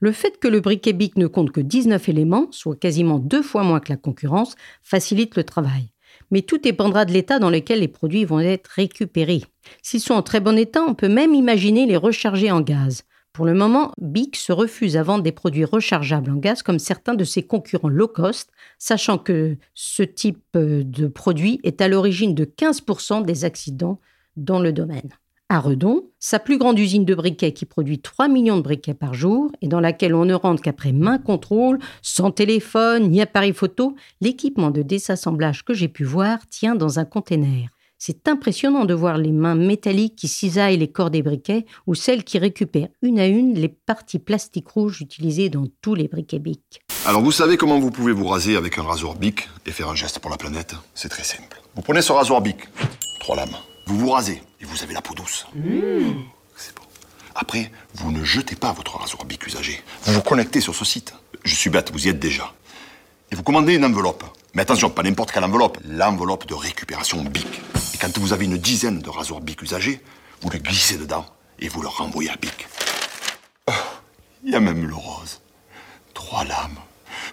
Le 0.00 0.12
fait 0.12 0.38
que 0.40 0.48
le 0.48 0.60
briquet 0.60 0.94
BIC 0.94 1.16
ne 1.16 1.26
compte 1.26 1.52
que 1.52 1.60
19 1.60 2.08
éléments, 2.08 2.48
soit 2.52 2.74
quasiment 2.76 3.18
deux 3.18 3.42
fois 3.42 3.64
moins 3.64 3.80
que 3.80 3.92
la 3.92 3.98
concurrence, 3.98 4.56
facilite 4.82 5.36
le 5.36 5.44
travail. 5.44 5.90
Mais 6.30 6.40
tout 6.40 6.58
dépendra 6.58 7.04
de 7.04 7.12
l'état 7.12 7.38
dans 7.38 7.50
lequel 7.50 7.80
les 7.80 7.88
produits 7.88 8.24
vont 8.24 8.40
être 8.40 8.68
récupérés. 8.68 9.44
S'ils 9.82 10.00
sont 10.00 10.14
en 10.14 10.22
très 10.22 10.40
bon 10.40 10.56
état, 10.56 10.82
on 10.82 10.94
peut 10.94 11.08
même 11.08 11.34
imaginer 11.34 11.84
les 11.84 11.98
recharger 11.98 12.50
en 12.50 12.62
gaz. 12.62 13.04
Pour 13.32 13.46
le 13.46 13.54
moment, 13.54 13.92
BIC 13.98 14.36
se 14.36 14.52
refuse 14.52 14.98
à 14.98 15.02
vendre 15.02 15.22
des 15.22 15.32
produits 15.32 15.64
rechargeables 15.64 16.30
en 16.30 16.36
gaz 16.36 16.62
comme 16.62 16.78
certains 16.78 17.14
de 17.14 17.24
ses 17.24 17.42
concurrents 17.42 17.88
low 17.88 18.06
cost, 18.06 18.50
sachant 18.78 19.16
que 19.16 19.56
ce 19.72 20.02
type 20.02 20.44
euh, 20.54 20.82
de 20.84 21.06
produit 21.06 21.58
est 21.64 21.80
à 21.80 21.88
l'origine 21.88 22.34
de 22.34 22.44
15% 22.44 23.24
des 23.24 23.46
accidents 23.46 24.00
dans 24.36 24.60
le 24.60 24.70
domaine. 24.72 25.08
À 25.48 25.60
Redon, 25.60 26.10
sa 26.18 26.38
plus 26.38 26.58
grande 26.58 26.78
usine 26.78 27.06
de 27.06 27.14
briquets 27.14 27.52
qui 27.52 27.64
produit 27.64 28.00
3 28.00 28.28
millions 28.28 28.58
de 28.58 28.62
briquets 28.62 28.94
par 28.94 29.14
jour 29.14 29.50
et 29.62 29.68
dans 29.68 29.80
laquelle 29.80 30.14
on 30.14 30.26
ne 30.26 30.34
rentre 30.34 30.62
qu'après 30.62 30.92
main 30.92 31.18
contrôle, 31.18 31.78
sans 32.02 32.30
téléphone 32.30 33.08
ni 33.08 33.22
appareil 33.22 33.54
photo, 33.54 33.94
l'équipement 34.20 34.70
de 34.70 34.82
désassemblage 34.82 35.64
que 35.64 35.72
j'ai 35.72 35.88
pu 35.88 36.04
voir 36.04 36.46
tient 36.48 36.74
dans 36.74 36.98
un 36.98 37.04
container. 37.06 37.68
C'est 38.04 38.26
impressionnant 38.26 38.84
de 38.84 38.94
voir 38.94 39.16
les 39.16 39.30
mains 39.30 39.54
métalliques 39.54 40.16
qui 40.16 40.26
cisaillent 40.26 40.76
les 40.76 40.90
corps 40.90 41.10
des 41.10 41.22
briquets 41.22 41.66
ou 41.86 41.94
celles 41.94 42.24
qui 42.24 42.36
récupèrent 42.36 42.88
une 43.00 43.20
à 43.20 43.28
une 43.28 43.54
les 43.54 43.68
parties 43.68 44.18
plastiques 44.18 44.70
rouges 44.70 45.00
utilisées 45.02 45.50
dans 45.50 45.68
tous 45.82 45.94
les 45.94 46.08
briquets 46.08 46.40
BIC. 46.40 46.82
Alors 47.06 47.22
vous 47.22 47.30
savez 47.30 47.56
comment 47.56 47.78
vous 47.78 47.92
pouvez 47.92 48.10
vous 48.10 48.26
raser 48.26 48.56
avec 48.56 48.76
un 48.76 48.82
rasoir 48.82 49.14
BIC 49.14 49.48
et 49.66 49.70
faire 49.70 49.88
un 49.88 49.94
geste 49.94 50.18
pour 50.18 50.32
la 50.32 50.36
planète? 50.36 50.74
C'est 50.96 51.10
très 51.10 51.22
simple. 51.22 51.62
Vous 51.76 51.82
prenez 51.82 52.02
ce 52.02 52.10
rasoir 52.10 52.40
BIC, 52.40 52.56
trois 53.20 53.36
lames, 53.36 53.54
vous 53.86 53.96
vous 53.96 54.10
rasez 54.10 54.42
et 54.60 54.64
vous 54.64 54.82
avez 54.82 54.94
la 54.94 55.00
peau 55.00 55.14
douce. 55.14 55.46
C'est 56.56 56.74
beau. 56.74 56.82
Après, 57.36 57.70
vous 57.94 58.10
ne 58.10 58.24
jetez 58.24 58.56
pas 58.56 58.72
votre 58.72 58.96
rasoir 58.96 59.24
BIC 59.26 59.46
usagé. 59.46 59.80
Vous 60.06 60.14
vous 60.14 60.22
connectez 60.22 60.60
sur 60.60 60.74
ce 60.74 60.84
site. 60.84 61.14
Je 61.44 61.54
suis 61.54 61.70
bête, 61.70 61.92
vous 61.92 62.04
y 62.04 62.08
êtes 62.08 62.18
déjà. 62.18 62.52
Et 63.32 63.34
vous 63.34 63.42
commandez 63.42 63.76
une 63.76 63.84
enveloppe. 63.86 64.24
Mais 64.52 64.60
attention, 64.60 64.90
pas 64.90 65.02
n'importe 65.02 65.32
quelle 65.32 65.44
enveloppe. 65.44 65.78
L'enveloppe 65.88 66.46
de 66.46 66.52
récupération 66.52 67.24
BIC. 67.24 67.46
Et 67.94 67.96
quand 67.98 68.18
vous 68.18 68.34
avez 68.34 68.44
une 68.44 68.58
dizaine 68.58 68.98
de 68.98 69.08
rasoirs 69.08 69.40
BIC 69.40 69.62
usagés, 69.62 70.02
vous 70.42 70.50
les 70.50 70.58
glissez 70.58 70.98
dedans 70.98 71.24
et 71.58 71.68
vous 71.68 71.80
le 71.80 71.88
renvoyez 71.88 72.28
à 72.28 72.36
BIC. 72.36 72.66
Oh, 73.68 73.72
Il 74.44 74.52
y 74.52 74.54
a 74.54 74.60
même 74.60 74.86
le 74.86 74.94
rose. 74.94 75.40
Trois 76.12 76.44
lames. 76.44 76.76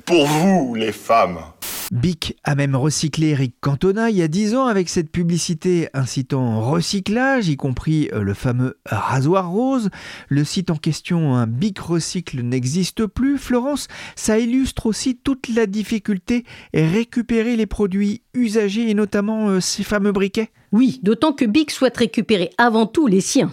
Pour 0.05 0.25
vous, 0.25 0.73
les 0.75 0.93
femmes. 0.93 1.41
Bic 1.91 2.37
a 2.43 2.53
même 2.53 2.75
recyclé 2.75 3.29
Eric 3.29 3.55
Cantona 3.61 4.11
il 4.11 4.17
y 4.17 4.21
a 4.21 4.27
10 4.27 4.53
ans 4.53 4.67
avec 4.67 4.89
cette 4.89 5.11
publicité 5.11 5.89
incitant 5.95 6.59
au 6.59 6.69
recyclage, 6.69 7.49
y 7.49 7.57
compris 7.57 8.09
euh, 8.13 8.21
le 8.21 8.35
fameux 8.35 8.77
rasoir 8.85 9.49
rose. 9.49 9.89
Le 10.27 10.43
site 10.43 10.69
en 10.69 10.75
question, 10.75 11.33
un 11.35 11.47
Bic 11.47 11.79
Recycle, 11.79 12.41
n'existe 12.41 13.07
plus. 13.07 13.39
Florence, 13.39 13.87
ça 14.15 14.37
illustre 14.37 14.85
aussi 14.85 15.17
toute 15.17 15.47
la 15.49 15.65
difficulté 15.65 16.45
à 16.75 16.87
récupérer 16.87 17.55
les 17.55 17.65
produits 17.65 18.21
usagés 18.35 18.91
et 18.91 18.93
notamment 18.93 19.49
euh, 19.49 19.59
ces 19.59 19.83
fameux 19.83 20.11
briquets. 20.11 20.51
Oui, 20.71 20.99
d'autant 21.01 21.33
que 21.33 21.45
Bic 21.45 21.71
souhaite 21.71 21.97
récupérer 21.97 22.51
avant 22.59 22.85
tout 22.85 23.07
les 23.07 23.21
siens. 23.21 23.51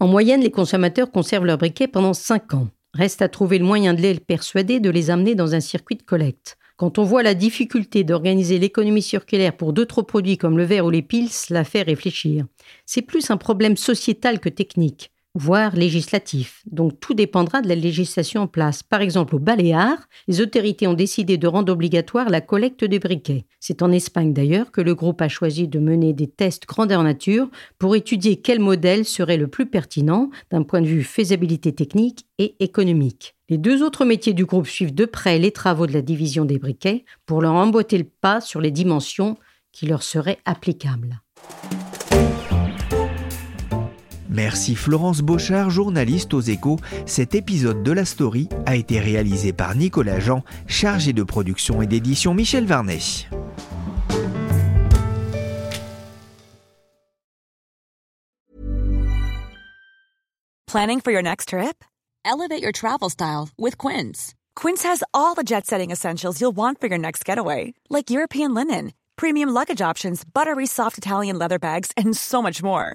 En 0.00 0.08
moyenne, 0.08 0.40
les 0.40 0.50
consommateurs 0.50 1.12
conservent 1.12 1.46
leurs 1.46 1.58
briquets 1.58 1.86
pendant 1.86 2.14
5 2.14 2.54
ans. 2.54 2.68
Reste 2.94 3.22
à 3.22 3.28
trouver 3.28 3.58
le 3.58 3.64
moyen 3.64 3.94
de 3.94 4.00
les 4.00 4.18
persuader 4.18 4.80
de 4.80 4.90
les 4.90 5.10
amener 5.10 5.36
dans 5.36 5.54
un 5.54 5.60
circuit 5.60 5.94
de 5.94 6.02
collecte. 6.02 6.56
Quand 6.80 6.96
on 6.96 7.04
voit 7.04 7.22
la 7.22 7.34
difficulté 7.34 8.04
d'organiser 8.04 8.58
l'économie 8.58 9.02
circulaire 9.02 9.54
pour 9.54 9.74
d'autres 9.74 10.00
produits 10.00 10.38
comme 10.38 10.56
le 10.56 10.64
verre 10.64 10.86
ou 10.86 10.90
les 10.90 11.02
piles, 11.02 11.28
cela 11.28 11.62
fait 11.62 11.82
réfléchir. 11.82 12.46
C'est 12.86 13.02
plus 13.02 13.30
un 13.30 13.36
problème 13.36 13.76
sociétal 13.76 14.40
que 14.40 14.48
technique, 14.48 15.12
voire 15.34 15.76
législatif. 15.76 16.62
Donc 16.70 16.98
tout 16.98 17.14
dépendra 17.14 17.62
de 17.62 17.68
la 17.68 17.74
législation 17.74 18.42
en 18.42 18.46
place. 18.46 18.82
Par 18.82 19.00
exemple, 19.00 19.36
au 19.36 19.38
Baléares, 19.38 20.08
les 20.28 20.40
autorités 20.40 20.86
ont 20.86 20.94
décidé 20.94 21.38
de 21.38 21.46
rendre 21.46 21.72
obligatoire 21.72 22.28
la 22.28 22.40
collecte 22.40 22.84
des 22.84 22.98
briquets. 22.98 23.46
C'est 23.60 23.82
en 23.82 23.92
Espagne 23.92 24.32
d'ailleurs 24.32 24.72
que 24.72 24.80
le 24.80 24.94
groupe 24.94 25.22
a 25.22 25.28
choisi 25.28 25.68
de 25.68 25.78
mener 25.78 26.12
des 26.12 26.26
tests 26.26 26.66
grandeur 26.66 27.02
nature 27.02 27.48
pour 27.78 27.94
étudier 27.94 28.36
quel 28.36 28.58
modèle 28.58 29.04
serait 29.04 29.36
le 29.36 29.48
plus 29.48 29.66
pertinent 29.66 30.30
d'un 30.50 30.62
point 30.62 30.80
de 30.80 30.86
vue 30.86 31.04
faisabilité 31.04 31.72
technique 31.72 32.26
et 32.38 32.56
économique. 32.60 33.36
Les 33.48 33.58
deux 33.58 33.82
autres 33.82 34.04
métiers 34.04 34.32
du 34.32 34.44
groupe 34.44 34.66
suivent 34.66 34.94
de 34.94 35.04
près 35.04 35.38
les 35.38 35.50
travaux 35.50 35.86
de 35.86 35.92
la 35.92 36.02
division 36.02 36.44
des 36.44 36.58
briquets 36.58 37.04
pour 37.26 37.42
leur 37.42 37.54
emboîter 37.54 37.98
le 37.98 38.04
pas 38.04 38.40
sur 38.40 38.60
les 38.60 38.70
dimensions 38.70 39.36
qui 39.72 39.86
leur 39.86 40.02
seraient 40.02 40.38
applicables. 40.44 41.20
Merci 44.30 44.76
Florence 44.76 45.22
Beauchard, 45.22 45.70
journaliste 45.70 46.32
aux 46.34 46.40
échos. 46.40 46.78
Cet 47.04 47.34
épisode 47.34 47.82
de 47.82 47.90
la 47.90 48.04
story 48.04 48.48
a 48.64 48.76
été 48.76 49.00
réalisé 49.00 49.52
par 49.52 49.74
Nicolas 49.74 50.20
Jean, 50.20 50.44
chargé 50.68 51.12
de 51.12 51.24
production 51.24 51.82
et 51.82 51.88
d'édition 51.88 52.32
Michel 52.32 52.64
Varnet. 52.64 53.00
Planning 60.68 61.00
for 61.00 61.10
your 61.10 61.22
next 61.22 61.48
trip? 61.48 61.84
Elevate 62.24 62.62
your 62.62 62.70
travel 62.70 63.10
style 63.10 63.48
with 63.58 63.76
Quince. 63.76 64.34
Quince 64.54 64.84
has 64.84 65.02
all 65.12 65.34
the 65.34 65.42
jet 65.42 65.66
setting 65.66 65.90
essentials 65.90 66.40
you'll 66.40 66.54
want 66.54 66.80
for 66.80 66.86
your 66.86 66.98
next 66.98 67.24
getaway, 67.24 67.74
like 67.88 68.08
European 68.08 68.54
linen, 68.54 68.92
premium 69.16 69.48
luggage 69.48 69.82
options, 69.82 70.22
buttery 70.24 70.66
soft 70.66 70.96
Italian 70.96 71.36
leather 71.36 71.58
bags, 71.58 71.90
and 71.96 72.16
so 72.16 72.40
much 72.40 72.62
more. 72.62 72.94